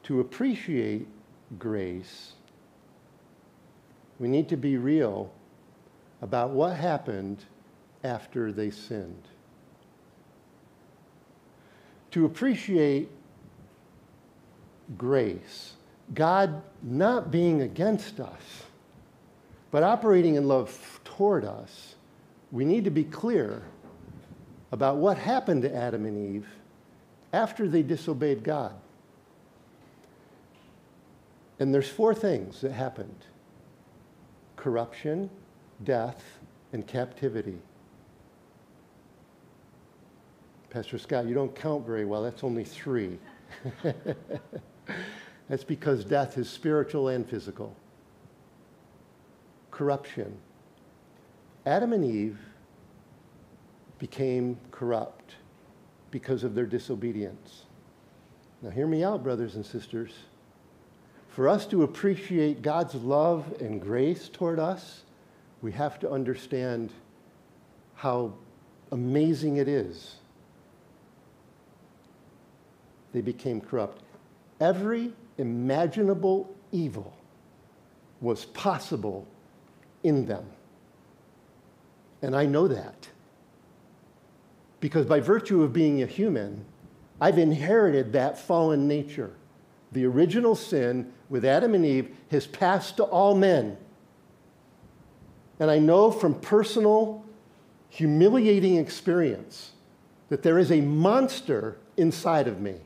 [0.08, 1.06] to appreciate
[1.58, 2.32] grace,
[4.18, 5.30] we need to be real
[6.22, 7.44] about what happened
[8.02, 9.22] after they sinned.
[12.12, 13.10] To appreciate
[14.96, 15.74] grace,
[16.14, 18.62] God not being against us,
[19.70, 21.96] but operating in love toward us,
[22.50, 23.62] we need to be clear
[24.72, 26.48] about what happened to Adam and Eve
[27.34, 28.72] after they disobeyed God.
[31.58, 33.24] And there's four things that happened
[34.56, 35.30] corruption,
[35.84, 36.22] death,
[36.72, 37.58] and captivity.
[40.70, 42.22] Pastor Scott, you don't count very well.
[42.22, 43.18] That's only three.
[45.48, 47.74] That's because death is spiritual and physical.
[49.70, 50.36] Corruption.
[51.64, 52.38] Adam and Eve
[53.98, 55.36] became corrupt
[56.10, 57.62] because of their disobedience.
[58.60, 60.12] Now, hear me out, brothers and sisters.
[61.28, 65.02] For us to appreciate God's love and grace toward us,
[65.62, 66.92] we have to understand
[67.94, 68.32] how
[68.92, 70.16] amazing it is.
[73.12, 74.02] They became corrupt.
[74.60, 77.12] Every imaginable evil
[78.20, 79.26] was possible
[80.02, 80.44] in them.
[82.22, 83.08] And I know that.
[84.80, 86.64] Because by virtue of being a human,
[87.20, 89.32] I've inherited that fallen nature.
[89.92, 93.76] The original sin with Adam and Eve has passed to all men.
[95.60, 97.24] And I know from personal
[97.88, 99.72] humiliating experience
[100.28, 102.76] that there is a monster inside of me.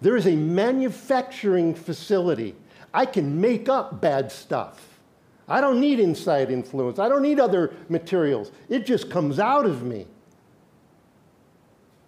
[0.00, 2.54] There is a manufacturing facility.
[2.94, 4.98] I can make up bad stuff.
[5.48, 6.98] I don't need inside influence.
[6.98, 8.50] I don't need other materials.
[8.68, 10.06] It just comes out of me.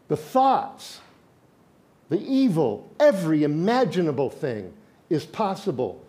[0.09, 1.01] The thoughts,
[2.11, 4.75] the evil, every imaginable thing
[5.09, 6.05] is possible.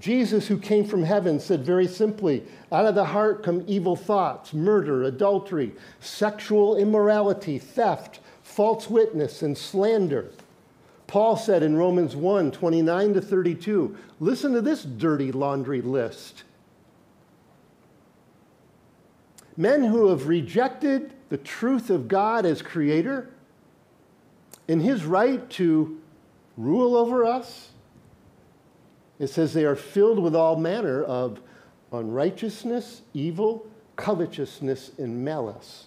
[0.00, 4.52] Jesus, who came from heaven, said very simply out of the heart come evil thoughts,
[4.52, 10.30] murder, adultery, sexual immorality, theft, false witness, and slander.
[11.06, 16.44] Paul said in Romans 1 29 to 32, listen to this dirty laundry list.
[19.56, 23.28] Men who have rejected the truth of God as creator
[24.70, 25.98] in his right to
[26.56, 27.70] rule over us,
[29.18, 31.40] it says they are filled with all manner of
[31.90, 35.86] unrighteousness, evil, covetousness, and malice.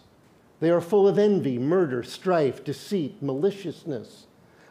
[0.60, 4.26] They are full of envy, murder, strife, deceit, maliciousness.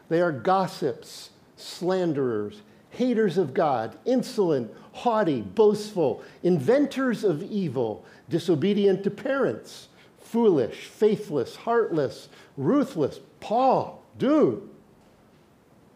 [0.09, 9.09] They are gossips, slanderers, haters of God, insolent, haughty, boastful, inventors of evil, disobedient to
[9.09, 9.87] parents,
[10.19, 13.19] foolish, faithless, heartless, ruthless.
[13.39, 14.69] Paul, dude.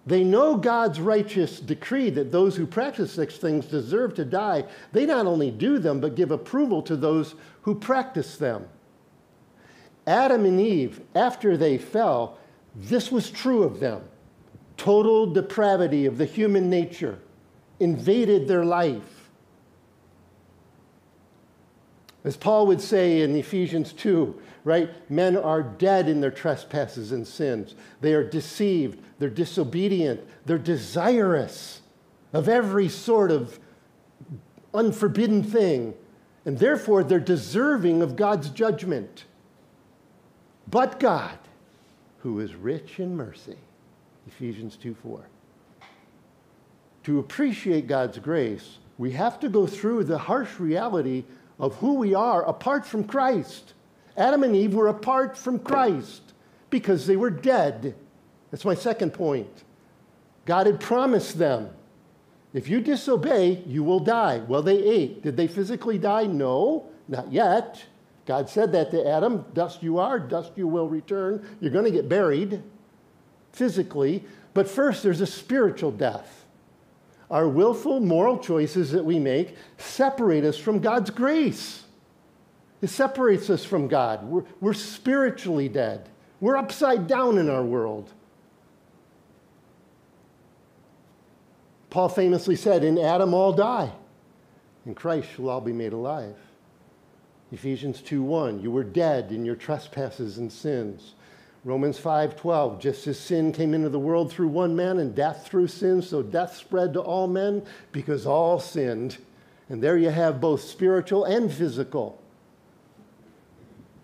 [0.06, 4.63] They know God's righteous decree that those who practice such things deserve to die.
[4.93, 8.67] They not only do them, but give approval to those who practice them.
[10.08, 12.38] Adam and Eve, after they fell,
[12.73, 14.01] this was true of them.
[14.77, 17.19] Total depravity of the human nature
[17.82, 19.16] invaded their life.
[22.23, 24.89] As Paul would say in Ephesians 2, right?
[25.10, 27.75] Men are dead in their trespasses and sins.
[28.01, 31.82] They are deceived, they're disobedient, they're desirous
[32.34, 33.60] of every sort of
[34.73, 35.93] unforbidden thing,
[36.45, 39.25] and therefore they're deserving of God's judgment.
[40.69, 41.38] But God,
[42.19, 43.58] who is rich in mercy,
[44.27, 45.25] Ephesians 2 4.
[47.03, 51.23] To appreciate God's grace, we have to go through the harsh reality
[51.60, 53.74] of who we are apart from Christ.
[54.15, 56.34] Adam and Eve were apart from Christ
[56.70, 57.96] because they were dead.
[58.52, 59.63] That's my second point.
[60.46, 61.70] God had promised them
[62.54, 64.39] if you disobey, you will die.
[64.39, 65.22] Well, they ate.
[65.22, 66.26] Did they physically die?
[66.26, 67.86] No, not yet.
[68.26, 71.48] God said that to Adam dust you are, dust you will return.
[71.60, 72.63] You're going to get buried
[73.52, 74.26] physically.
[74.54, 76.47] But first, there's a spiritual death.
[77.30, 81.84] Our willful moral choices that we make separate us from God's grace.
[82.82, 84.24] It separates us from God.
[84.24, 86.10] We're, we're spiritually dead.
[86.40, 88.13] We're upside down in our world.
[91.90, 93.92] Paul famously said, In Adam all die,
[94.86, 96.36] in Christ shall all be made alive.
[97.52, 101.13] Ephesians 2:1, you were dead in your trespasses and sins.
[101.67, 105.67] Romans 5:12, just as sin came into the world through one man and death through
[105.67, 109.17] sin, so death spread to all men because all sinned.
[109.67, 112.21] And there you have both spiritual and physical.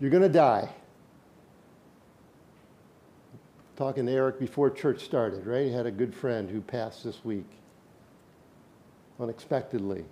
[0.02, 0.68] You're going to die.
[3.78, 5.66] Talking to Eric before church started, right?
[5.66, 7.48] He had a good friend who passed this week
[9.22, 10.04] unexpectedly.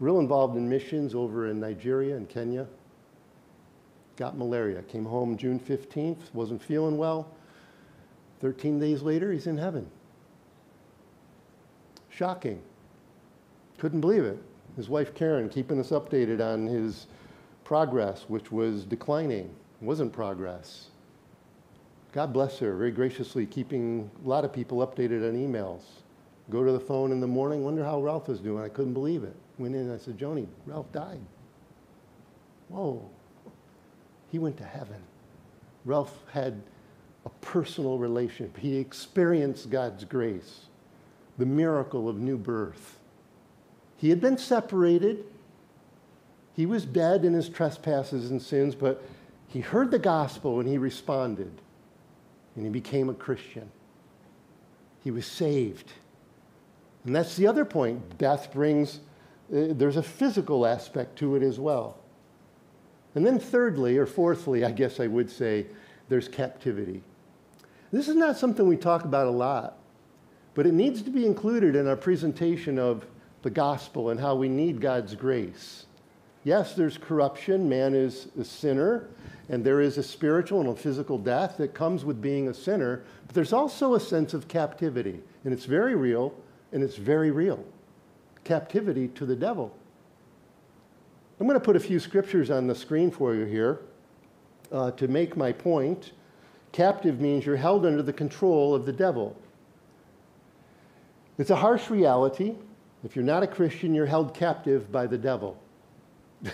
[0.00, 2.66] Real involved in missions over in Nigeria and Kenya.
[4.16, 4.82] Got malaria.
[4.82, 7.28] Came home June 15th, wasn't feeling well.
[8.40, 9.90] 13 days later, he's in heaven.
[12.10, 12.62] Shocking.
[13.78, 14.38] Couldn't believe it.
[14.76, 17.06] His wife Karen keeping us updated on his
[17.64, 19.46] progress, which was declining.
[19.80, 20.88] It wasn't progress.
[22.12, 25.82] God bless her, very graciously keeping a lot of people updated on emails.
[26.50, 28.62] Go to the phone in the morning, wonder how Ralph is doing.
[28.62, 29.34] I couldn't believe it.
[29.58, 31.20] Went in and I said, Joni, Ralph died.
[32.68, 33.08] Whoa.
[34.34, 35.00] He went to heaven.
[35.84, 36.60] Ralph had
[37.24, 38.56] a personal relationship.
[38.56, 40.62] He experienced God's grace,
[41.38, 42.98] the miracle of new birth.
[43.96, 45.24] He had been separated,
[46.52, 49.04] he was dead in his trespasses and sins, but
[49.46, 51.52] he heard the gospel and he responded.
[52.56, 53.70] And he became a Christian.
[55.04, 55.92] He was saved.
[57.04, 58.18] And that's the other point.
[58.18, 58.96] Death brings,
[59.54, 62.00] uh, there's a physical aspect to it as well.
[63.14, 65.66] And then, thirdly, or fourthly, I guess I would say,
[66.08, 67.02] there's captivity.
[67.92, 69.78] This is not something we talk about a lot,
[70.54, 73.06] but it needs to be included in our presentation of
[73.42, 75.86] the gospel and how we need God's grace.
[76.42, 77.68] Yes, there's corruption.
[77.68, 79.08] Man is a sinner,
[79.48, 83.04] and there is a spiritual and a physical death that comes with being a sinner,
[83.26, 86.34] but there's also a sense of captivity, and it's very real,
[86.72, 87.64] and it's very real.
[88.42, 89.74] Captivity to the devil.
[91.44, 93.80] I'm going to put a few scriptures on the screen for you here
[94.72, 96.12] uh, to make my point.
[96.72, 99.36] Captive means you're held under the control of the devil.
[101.36, 102.54] It's a harsh reality.
[103.04, 105.60] If you're not a Christian, you're held captive by the devil.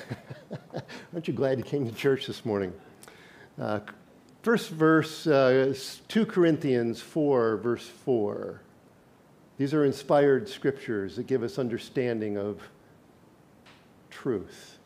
[1.12, 2.72] Aren't you glad you came to church this morning?
[3.60, 3.78] Uh,
[4.42, 5.72] first verse, uh,
[6.08, 8.60] 2 Corinthians 4, verse 4.
[9.56, 12.60] These are inspired scriptures that give us understanding of
[14.10, 14.78] truth.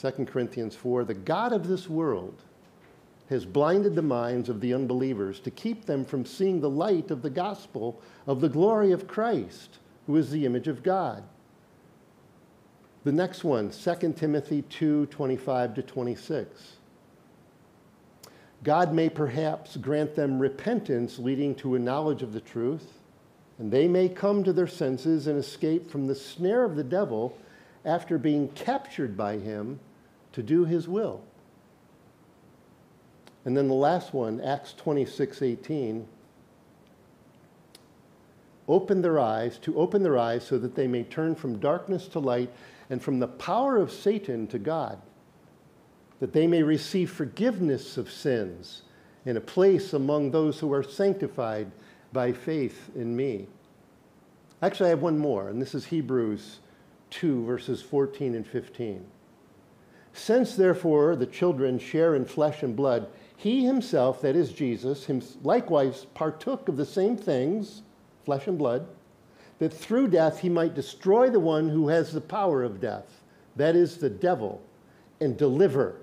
[0.00, 2.42] 2 Corinthians 4 The God of this world
[3.28, 7.20] has blinded the minds of the unbelievers to keep them from seeing the light of
[7.20, 11.22] the gospel of the glory of Christ, who is the image of God.
[13.04, 16.72] The next one, 2 Timothy 2 25 to 26.
[18.62, 23.00] God may perhaps grant them repentance leading to a knowledge of the truth,
[23.58, 27.36] and they may come to their senses and escape from the snare of the devil
[27.84, 29.78] after being captured by him
[30.32, 31.22] to do his will.
[33.44, 36.06] And then the last one, Acts 26 18.
[38.68, 42.20] Open their eyes, to open their eyes so that they may turn from darkness to
[42.20, 42.52] light
[42.88, 45.00] and from the power of Satan to God,
[46.20, 48.82] that they may receive forgiveness of sins
[49.26, 51.70] and a place among those who are sanctified
[52.12, 53.48] by faith in me.
[54.62, 56.60] Actually, I have one more, and this is Hebrews
[57.10, 59.04] 2, verses 14 and 15.
[60.12, 65.08] Since, therefore, the children share in flesh and blood, he himself, that is Jesus,
[65.42, 67.82] likewise partook of the same things,
[68.24, 68.86] flesh and blood,
[69.58, 73.22] that through death he might destroy the one who has the power of death,
[73.56, 74.60] that is, the devil,
[75.20, 75.96] and deliver,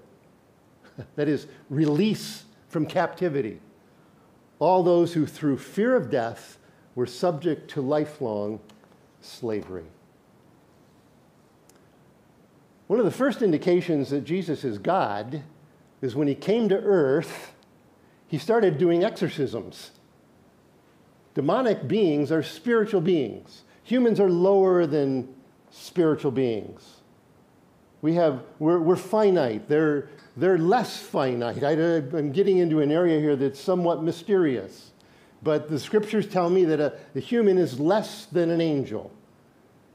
[1.15, 3.59] that is, release from captivity,
[4.59, 6.57] all those who through fear of death
[6.95, 8.59] were subject to lifelong
[9.21, 9.85] slavery.
[12.87, 15.43] One of the first indications that Jesus is God
[16.01, 17.53] is when he came to earth,
[18.27, 19.91] he started doing exorcisms.
[21.33, 23.63] Demonic beings are spiritual beings.
[23.83, 25.33] Humans are lower than
[25.69, 27.01] spiritual beings.
[28.01, 29.67] We have, we're, we're finite.
[29.67, 31.63] They're, they're less finite.
[31.63, 34.91] I, am getting into an area here that's somewhat mysterious.
[35.43, 39.11] But the scriptures tell me that a, a human is less than an angel.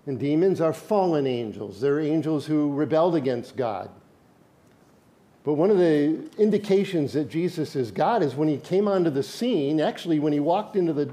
[0.07, 1.81] And demons are fallen angels.
[1.81, 3.89] They're angels who rebelled against God.
[5.45, 9.23] But one of the indications that Jesus is God is when he came onto the
[9.23, 11.13] scene, actually, when he walked into the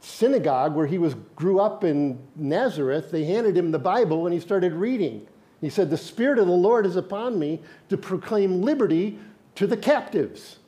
[0.00, 4.40] synagogue where he was, grew up in Nazareth, they handed him the Bible and he
[4.40, 5.26] started reading.
[5.60, 7.60] He said, The Spirit of the Lord is upon me
[7.90, 9.18] to proclaim liberty
[9.56, 10.58] to the captives.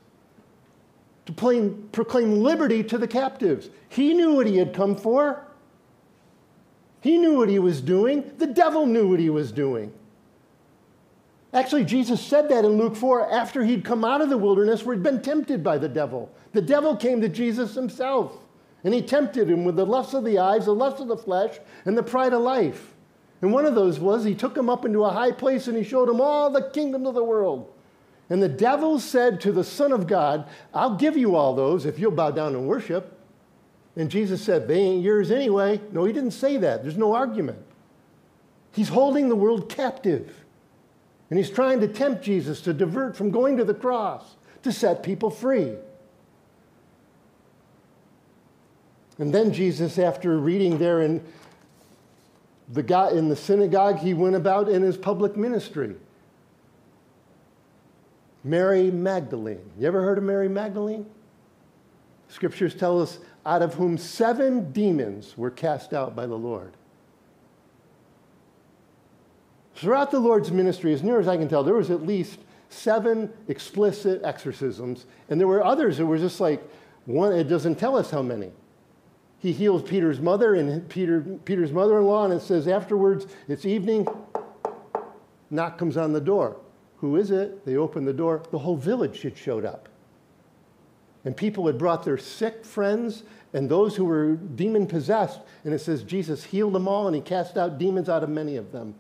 [1.26, 3.70] To proclaim, proclaim liberty to the captives.
[3.88, 5.46] He knew what he had come for.
[7.02, 8.32] He knew what he was doing.
[8.38, 9.92] The devil knew what he was doing.
[11.52, 14.96] Actually, Jesus said that in Luke 4 after he'd come out of the wilderness where
[14.96, 16.32] he'd been tempted by the devil.
[16.52, 18.38] The devil came to Jesus himself,
[18.84, 21.58] and he tempted him with the lust of the eyes, the lust of the flesh,
[21.84, 22.94] and the pride of life.
[23.42, 25.82] And one of those was he took him up into a high place and he
[25.82, 27.70] showed him all the kingdoms of the world.
[28.30, 31.98] And the devil said to the Son of God, I'll give you all those if
[31.98, 33.18] you'll bow down and worship.
[33.96, 35.80] And Jesus said, They ain't yours anyway.
[35.92, 36.82] No, he didn't say that.
[36.82, 37.58] There's no argument.
[38.72, 40.34] He's holding the world captive.
[41.30, 45.02] And he's trying to tempt Jesus to divert from going to the cross to set
[45.02, 45.74] people free.
[49.18, 51.22] And then Jesus, after reading there in
[52.68, 55.94] the, guy, in the synagogue, he went about in his public ministry.
[58.44, 59.70] Mary Magdalene.
[59.78, 61.06] You ever heard of Mary Magdalene?
[62.28, 66.72] Scriptures tell us out of whom seven demons were cast out by the Lord.
[69.74, 72.38] Throughout the Lord's ministry, as near as I can tell, there was at least
[72.68, 76.62] seven explicit exorcisms, and there were others that were just like
[77.04, 78.52] one, it doesn't tell us how many.
[79.40, 83.64] He heals Peter's mother and Peter, Peter's mother in law, and it says afterwards, it's
[83.64, 84.06] evening,
[85.50, 86.56] knock comes on the door.
[86.98, 87.66] Who is it?
[87.66, 88.44] They open the door.
[88.52, 89.88] The whole village had showed up.
[91.24, 95.40] And people had brought their sick friends and those who were demon possessed.
[95.64, 98.56] And it says Jesus healed them all and he cast out demons out of many
[98.56, 98.94] of them.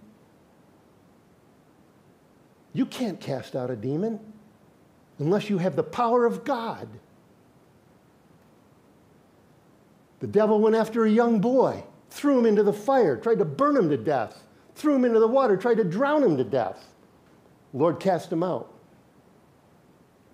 [2.72, 4.20] You can't cast out a demon
[5.18, 6.88] unless you have the power of God.
[10.20, 13.76] The devil went after a young boy, threw him into the fire, tried to burn
[13.76, 14.44] him to death,
[14.74, 16.94] threw him into the water, tried to drown him to death.
[17.72, 18.71] The Lord cast him out.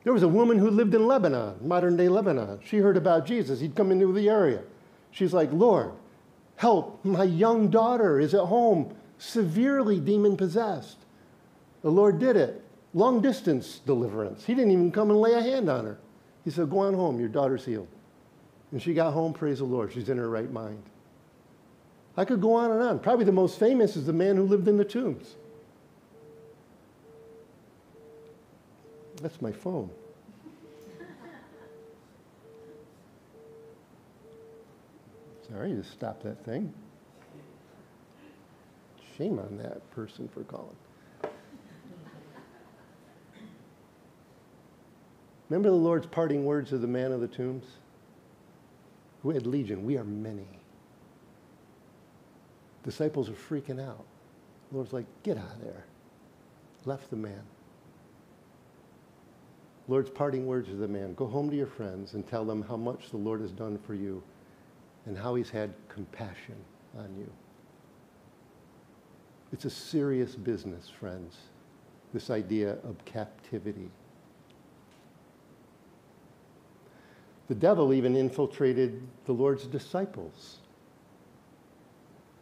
[0.05, 2.61] There was a woman who lived in Lebanon, modern day Lebanon.
[2.65, 3.61] She heard about Jesus.
[3.61, 4.63] He'd come into the area.
[5.11, 5.93] She's like, Lord,
[6.57, 10.99] help, my young daughter is at home severely demon possessed.
[11.83, 12.65] The Lord did it.
[12.95, 14.45] Long distance deliverance.
[14.45, 15.99] He didn't even come and lay a hand on her.
[16.45, 17.89] He said, Go on home, your daughter's healed.
[18.73, 20.83] And she got home, praise the Lord, she's in her right mind.
[22.17, 22.99] I could go on and on.
[22.99, 25.37] Probably the most famous is the man who lived in the tombs.
[29.21, 29.91] That's my phone.
[35.49, 36.73] Sorry, just stop that thing.
[39.17, 40.77] Shame on that person for calling.
[45.49, 47.65] Remember the Lord's parting words of the man of the tombs?
[49.23, 49.85] We had legion.
[49.85, 50.47] We are many.
[52.85, 54.05] Disciples are freaking out.
[54.71, 55.87] The Lord's like, get out of there.
[56.85, 57.43] Left the man.
[59.89, 62.77] Lord's parting words to the man go home to your friends and tell them how
[62.77, 64.23] much the Lord has done for you
[65.07, 66.57] and how he's had compassion
[66.97, 67.31] on you.
[69.53, 71.37] It's a serious business, friends,
[72.13, 73.91] this idea of captivity.
[77.49, 80.59] The devil even infiltrated the Lord's disciples.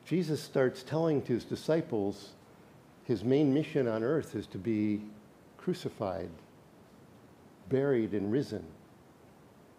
[0.05, 2.31] Jesus starts telling to his disciples
[3.05, 5.01] his main mission on earth is to be
[5.59, 6.31] crucified,
[7.69, 8.65] buried, and risen.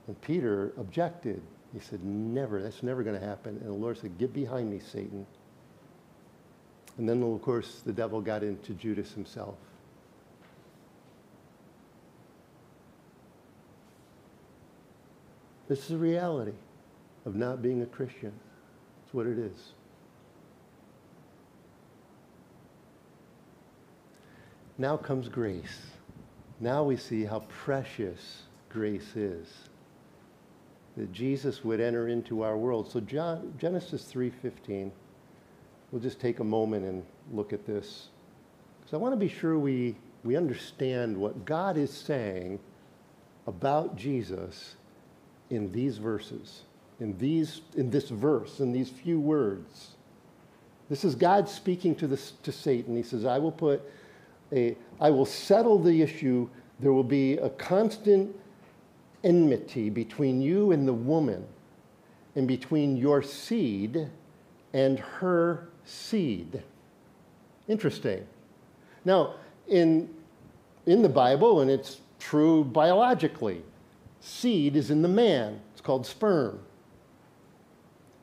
[0.07, 1.41] And Peter objected.
[1.73, 3.57] He said, Never, that's never going to happen.
[3.57, 5.25] And the Lord said, Get behind me, Satan.
[6.97, 9.55] And then, of course, the devil got into Judas himself.
[15.67, 16.53] This is the reality
[17.25, 18.31] of not being a Christian.
[19.03, 19.73] It's what it is.
[24.77, 25.81] Now comes grace.
[26.59, 29.47] Now we see how precious grace is.
[30.95, 32.91] That Jesus would enter into our world.
[32.91, 34.91] So John, Genesis 3:15.
[35.91, 38.09] We'll just take a moment and look at this.
[38.79, 42.59] Because I want to be sure we, we understand what God is saying
[43.45, 44.75] about Jesus
[45.49, 46.63] in these verses,
[46.99, 49.91] in, these, in this verse, in these few words.
[50.89, 52.95] This is God speaking to, this, to Satan.
[52.95, 53.81] He says, I will put
[54.51, 56.49] a, I will settle the issue.
[56.79, 58.35] There will be a constant
[59.23, 61.45] enmity between you and the woman,
[62.35, 64.09] and between your seed
[64.73, 66.61] and her seed.
[67.67, 68.25] Interesting.
[69.05, 69.35] Now,
[69.67, 70.09] in,
[70.85, 73.63] in the Bible, and it's true biologically,
[74.19, 75.59] seed is in the man.
[75.71, 76.59] It's called sperm.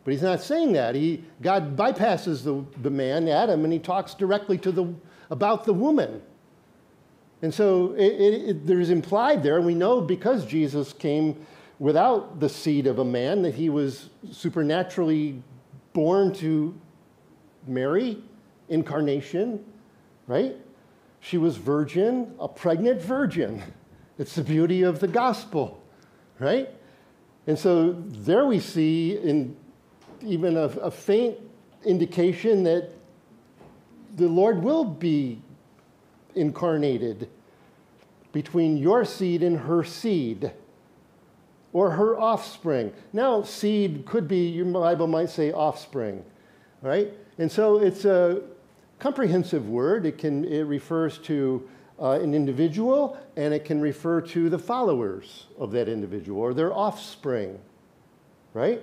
[0.05, 0.95] But he's not saying that.
[0.95, 4.95] He, God bypasses the, the man, Adam, and he talks directly to the,
[5.31, 6.21] about the woman.
[7.45, 11.47] And so it, it, it, there's implied there, we know because Jesus came
[11.79, 15.43] without the seed of a man, that he was supernaturally
[15.93, 16.75] born to
[17.67, 18.17] Mary,
[18.71, 19.63] incarnation,
[20.27, 20.57] right?
[21.21, 23.63] She was virgin, a pregnant virgin.
[24.17, 25.83] It's the beauty of the gospel
[26.39, 26.69] right?
[27.47, 29.57] And so there we see in
[30.23, 31.37] even a, a faint
[31.85, 32.91] indication that
[34.17, 35.43] the Lord will be
[36.35, 37.29] incarnated
[38.35, 40.53] between your seed and her seed
[41.73, 42.93] or her offspring.
[43.13, 46.25] Now, seed could be, your Bible might say offspring,
[46.83, 47.13] right?
[47.39, 48.43] And so it's a
[48.99, 50.05] comprehensive word.
[50.05, 51.69] It, can, it refers to
[52.01, 56.75] uh, an individual, and it can refer to the followers of that individual or their
[56.75, 57.61] offspring,
[58.53, 58.83] right?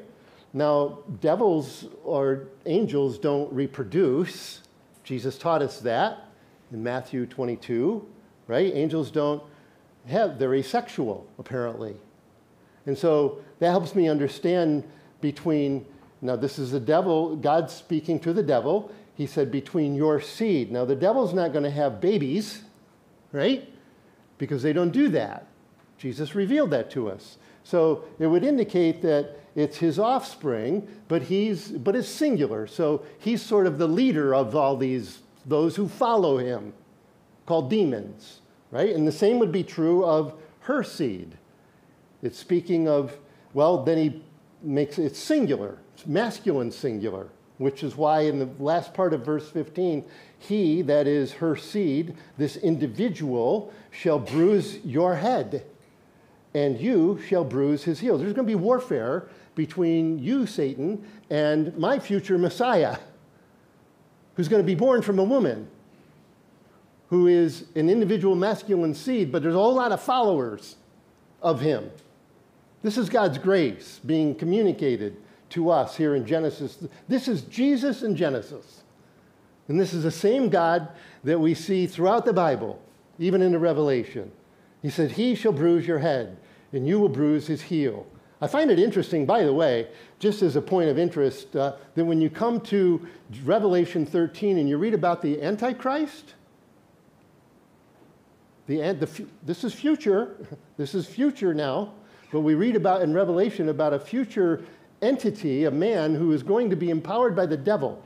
[0.53, 4.61] Now, devils or angels don't reproduce.
[5.03, 6.27] Jesus taught us that
[6.71, 8.07] in Matthew 22,
[8.51, 8.71] right?
[8.75, 9.41] Angels don't
[10.07, 11.95] have, they're asexual, apparently.
[12.85, 14.83] And so that helps me understand
[15.21, 15.85] between,
[16.21, 18.91] now this is the devil, God speaking to the devil.
[19.15, 20.71] He said, between your seed.
[20.71, 22.63] Now, the devil's not going to have babies
[23.31, 23.67] right?
[24.37, 25.47] Because they don't do that.
[25.97, 27.37] Jesus revealed that to us.
[27.63, 32.65] So it would indicate that it's his offspring, but he's but it's singular.
[32.65, 36.73] So he's sort of the leader of all these those who follow him,
[37.45, 38.40] called demons,
[38.72, 38.95] right?
[38.95, 41.38] And the same would be true of her seed.
[42.22, 43.17] It's speaking of
[43.53, 44.24] well, then he
[44.61, 45.78] makes it singular.
[45.93, 50.05] It's masculine singular, which is why in the last part of verse 15
[50.39, 55.65] he, that is her seed, this individual, shall bruise your head,
[56.55, 58.17] and you shall bruise his heel.
[58.17, 62.97] There's going to be warfare between you, Satan, and my future Messiah,
[64.36, 65.67] who's going to be born from a woman,
[67.12, 70.78] who is an individual masculine seed, but there's a whole lot of followers
[71.41, 71.91] of him.
[72.84, 75.18] This is God's grace being communicated
[75.49, 76.80] to us here in Genesis.
[77.09, 78.84] This is Jesus in Genesis.
[79.68, 80.88] And this is the same God
[81.26, 82.82] that we see throughout the Bible,
[83.20, 84.32] even in the Revelation.
[84.82, 86.38] He said, He shall bruise your head,
[86.72, 88.07] and you will bruise his heel.
[88.39, 89.89] I find it interesting, by the way,
[90.20, 93.05] just as a point of interest, uh, that when you come to
[93.43, 96.36] Revelation 13 and you read about the Antichrist,
[98.68, 100.36] the, the, this is future,
[100.78, 101.93] this is future now,
[102.32, 104.64] but we read about in Revelation about a future
[105.01, 108.03] entity, a man who is going to be empowered by the devil.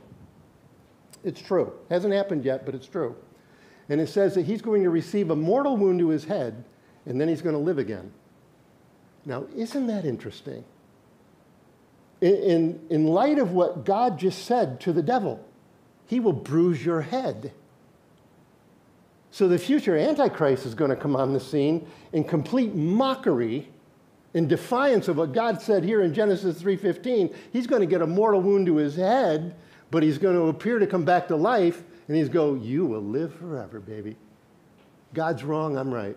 [1.24, 1.72] It's true.
[1.90, 3.16] Hasn't happened yet, but it's true.
[3.88, 6.64] And it says that he's going to receive a mortal wound to his head,
[7.04, 8.12] and then he's going to live again.
[9.24, 10.64] Now, isn't that interesting?
[12.20, 15.44] In, in, in light of what God just said to the devil,
[16.06, 17.52] he will bruise your head.
[19.36, 23.68] So the future Antichrist is going to come on the scene in complete mockery,
[24.32, 27.34] in defiance of what God said here in Genesis 3:15.
[27.52, 29.54] He's going to get a mortal wound to his head,
[29.90, 33.02] but he's going to appear to come back to life, and he's go, "You will
[33.02, 34.16] live forever, baby."
[35.12, 36.16] God's wrong, I'm right.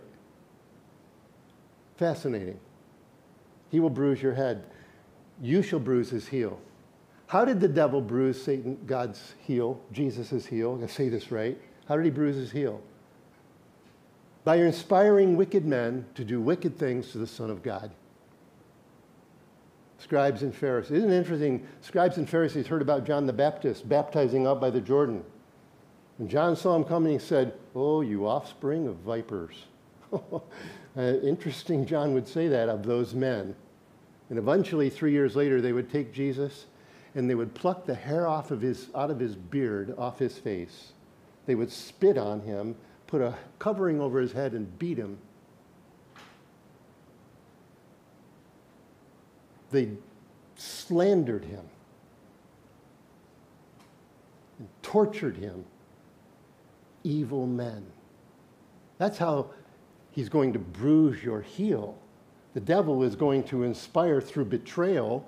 [1.97, 2.61] Fascinating.
[3.67, 4.63] He will bruise your head.
[5.41, 6.57] You shall bruise his heel.
[7.27, 10.79] How did the devil bruise Satan, God's heel, Jesus' heel?
[10.81, 11.57] I say this right.
[11.85, 12.81] How did he bruise his heel?
[14.43, 17.91] By inspiring wicked men to do wicked things to the Son of God.
[19.99, 20.97] Scribes and Pharisees.
[20.97, 21.67] Isn't it interesting?
[21.81, 25.23] Scribes and Pharisees heard about John the Baptist baptizing out by the Jordan.
[26.19, 29.65] And John saw him coming and said, Oh, you offspring of vipers.
[30.97, 33.55] Uh, interesting, John would say that of those men.
[34.29, 36.65] And eventually, three years later, they would take Jesus
[37.15, 40.37] and they would pluck the hair off of his, out of his beard, off his
[40.37, 40.93] face.
[41.45, 42.75] They would spit on him,
[43.09, 45.17] put a covering over his head, and beat him.
[49.71, 49.89] They
[50.55, 51.63] slandered him
[54.59, 55.65] and tortured him.
[57.03, 57.83] Evil men.
[58.99, 59.47] That's how
[60.11, 61.97] he's going to bruise your heel.
[62.53, 65.27] The devil is going to inspire through betrayal.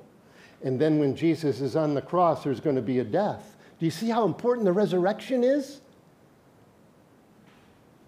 [0.63, 3.55] And then when Jesus is on the cross, there's going to be a death.
[3.79, 5.80] Do you see how important the resurrection is?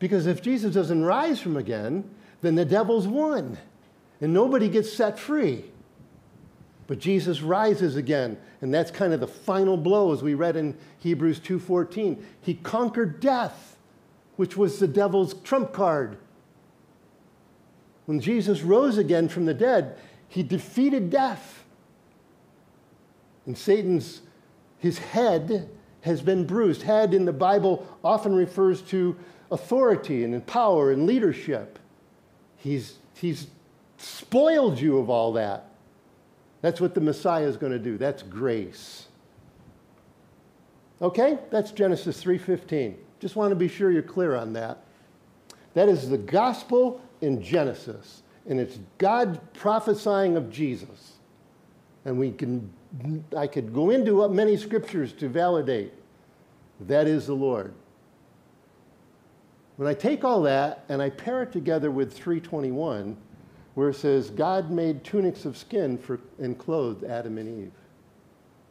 [0.03, 2.03] Because if Jesus doesn't rise from again,
[2.41, 3.57] then the devil's won
[4.19, 5.63] and nobody gets set free.
[6.87, 10.77] But Jesus rises again, and that's kind of the final blow as we read in
[10.99, 12.21] Hebrews 2:14.
[12.41, 13.77] He conquered death,
[14.35, 16.17] which was the devil's trump card.
[18.05, 19.97] When Jesus rose again from the dead,
[20.27, 21.63] he defeated death.
[23.45, 24.19] And Satan's,
[24.79, 25.69] his head
[26.03, 26.83] has been bruised.
[26.83, 29.15] Head in the Bible often refers to
[29.51, 31.79] authority and power and leadership.
[32.57, 33.47] He's, he's
[33.97, 35.69] spoiled you of all that.
[36.61, 37.97] That's what the Messiah is going to do.
[37.97, 39.07] That's grace.
[41.01, 41.37] Okay?
[41.51, 42.95] That's Genesis 3:15.
[43.19, 44.83] Just want to be sure you're clear on that.
[45.73, 51.13] That is the gospel in Genesis, and it's God prophesying of Jesus.
[52.05, 52.71] And we can,
[53.35, 55.93] I could go into many scriptures to validate
[56.81, 57.73] that is the Lord.
[59.77, 63.17] When I take all that and I pair it together with 321,
[63.73, 67.71] where it says, God made tunics of skin for, and clothed Adam and Eve.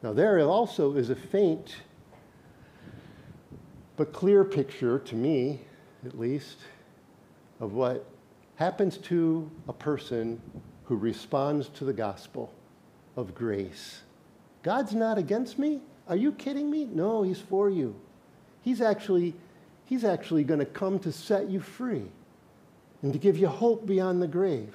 [0.02, 1.76] Now, there also is a faint
[3.96, 5.60] but clear picture, to me
[6.06, 6.58] at least,
[7.60, 8.06] of what
[8.56, 10.40] happens to a person
[10.84, 12.52] who responds to the gospel
[13.16, 14.02] of grace.
[14.62, 15.80] God's not against me?
[16.08, 16.84] Are you kidding me?
[16.84, 17.94] No, he's for you.
[18.62, 19.34] He's actually
[19.84, 22.04] he's actually going to come to set you free
[23.02, 24.74] and to give you hope beyond the grave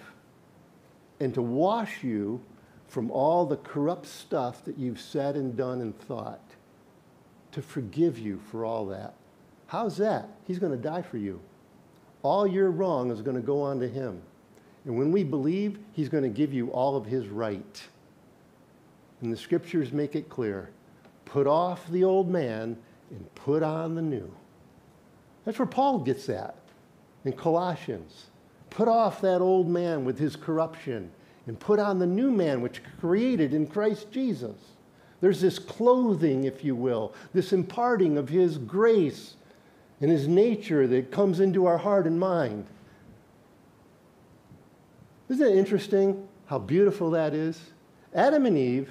[1.20, 2.42] and to wash you
[2.88, 6.42] from all the corrupt stuff that you've said and done and thought,
[7.52, 9.14] to forgive you for all that.
[9.68, 10.30] How's that?
[10.46, 11.42] He's going to die for you
[12.28, 14.22] all your wrong is going to go on to him.
[14.86, 17.88] And when we believe, he's going to give you all of his right.
[19.22, 20.70] And the scriptures make it clear
[21.26, 22.78] put off the old man
[23.10, 24.32] and put on the new.
[25.44, 26.56] That's where Paul gets that
[27.26, 28.28] in Colossians.
[28.70, 31.12] Put off that old man with his corruption
[31.48, 34.56] and put on the new man which created in Christ Jesus.
[35.20, 39.36] There's this clothing, if you will, this imparting of his grace
[40.00, 42.66] and his nature that comes into our heart and mind.
[45.30, 47.60] Isn't it interesting how beautiful that is?
[48.14, 48.90] Adam and Eve,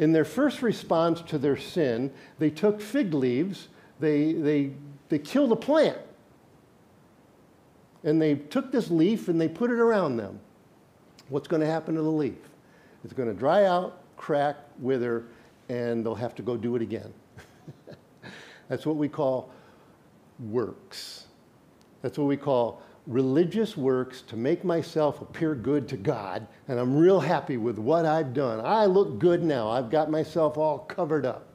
[0.00, 3.68] in their first response to their sin, they took fig leaves,
[4.00, 4.70] they, they,
[5.10, 5.98] they killed a plant.
[8.02, 10.40] And they took this leaf and they put it around them.
[11.28, 12.38] What's going to happen to the leaf?
[13.04, 15.24] It's going to dry out, crack, wither,
[15.68, 17.12] and they'll have to go do it again.
[18.68, 19.50] That's what we call
[20.48, 21.26] works.
[22.00, 26.96] That's what we call religious works to make myself appear good to God, and I'm
[26.96, 28.60] real happy with what I've done.
[28.64, 29.68] I look good now.
[29.68, 31.46] I've got myself all covered up.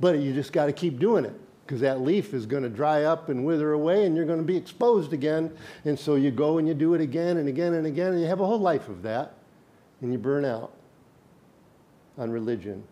[0.00, 3.04] But you just got to keep doing it because that leaf is going to dry
[3.04, 5.50] up and wither away and you're going to be exposed again.
[5.84, 8.26] And so you go and you do it again and again and again, and you
[8.26, 9.34] have a whole life of that,
[10.00, 10.72] and you burn out
[12.18, 12.84] on religion.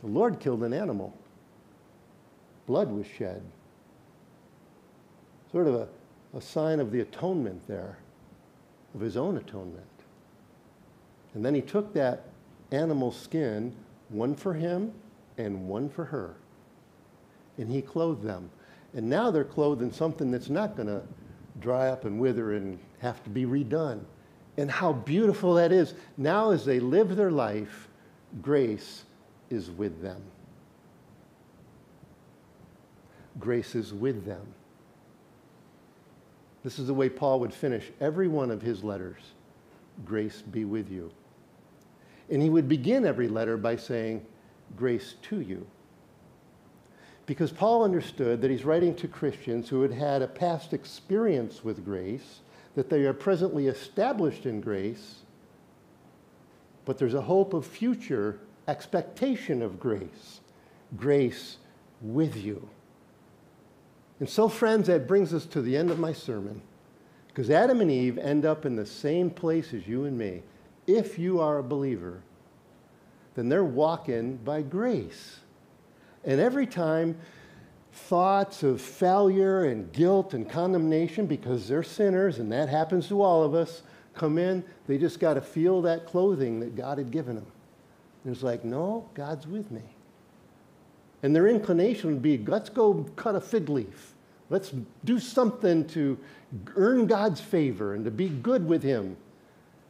[0.00, 1.14] The Lord killed an animal,
[2.66, 3.42] blood was shed.
[5.52, 5.88] Sort of a,
[6.36, 7.98] a sign of the atonement there,
[8.94, 9.84] of his own atonement.
[11.34, 12.24] And then he took that
[12.72, 13.74] animal skin,
[14.08, 14.92] one for him
[15.38, 16.34] and one for her.
[17.58, 18.50] And he clothed them.
[18.94, 21.02] And now they're clothed in something that's not going to
[21.60, 24.00] dry up and wither and have to be redone.
[24.56, 25.94] And how beautiful that is.
[26.16, 27.88] Now, as they live their life,
[28.42, 29.04] grace
[29.48, 30.20] is with them.
[33.38, 34.46] Grace is with them.
[36.62, 39.22] This is the way Paul would finish every one of his letters
[40.04, 41.10] Grace be with you.
[42.30, 44.24] And he would begin every letter by saying,
[44.76, 45.66] Grace to you.
[47.26, 51.84] Because Paul understood that he's writing to Christians who had had a past experience with
[51.84, 52.40] grace,
[52.74, 55.16] that they are presently established in grace,
[56.84, 60.40] but there's a hope of future expectation of grace.
[60.96, 61.58] Grace
[62.00, 62.68] with you.
[64.20, 66.62] And so, friends, that brings us to the end of my sermon.
[67.28, 70.42] Because Adam and Eve end up in the same place as you and me.
[70.86, 72.22] If you are a believer,
[73.34, 75.40] then they're walking by grace.
[76.24, 77.16] And every time
[77.92, 83.42] thoughts of failure and guilt and condemnation, because they're sinners, and that happens to all
[83.42, 83.82] of us,
[84.14, 87.46] come in, they just got to feel that clothing that God had given them.
[88.24, 89.82] And it's like, no, God's with me.
[91.22, 94.09] And their inclination would be, let's go cut a fig leaf.
[94.50, 94.72] Let's
[95.04, 96.18] do something to
[96.74, 99.16] earn God's favor and to be good with Him.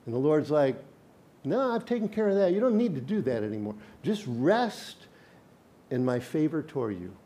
[0.05, 0.77] And the Lord's like,
[1.43, 2.53] no, I've taken care of that.
[2.53, 3.75] You don't need to do that anymore.
[4.03, 5.07] Just rest
[5.91, 7.17] in my favor toward you.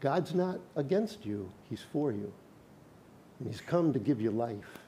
[0.00, 2.32] God's not against you, He's for you.
[3.38, 4.83] And He's come to give you life.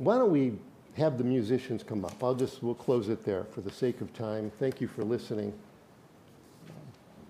[0.00, 0.54] Why don't we
[0.96, 2.24] have the musicians come up?
[2.24, 4.50] I'll just, we'll close it there for the sake of time.
[4.58, 5.52] Thank you for listening.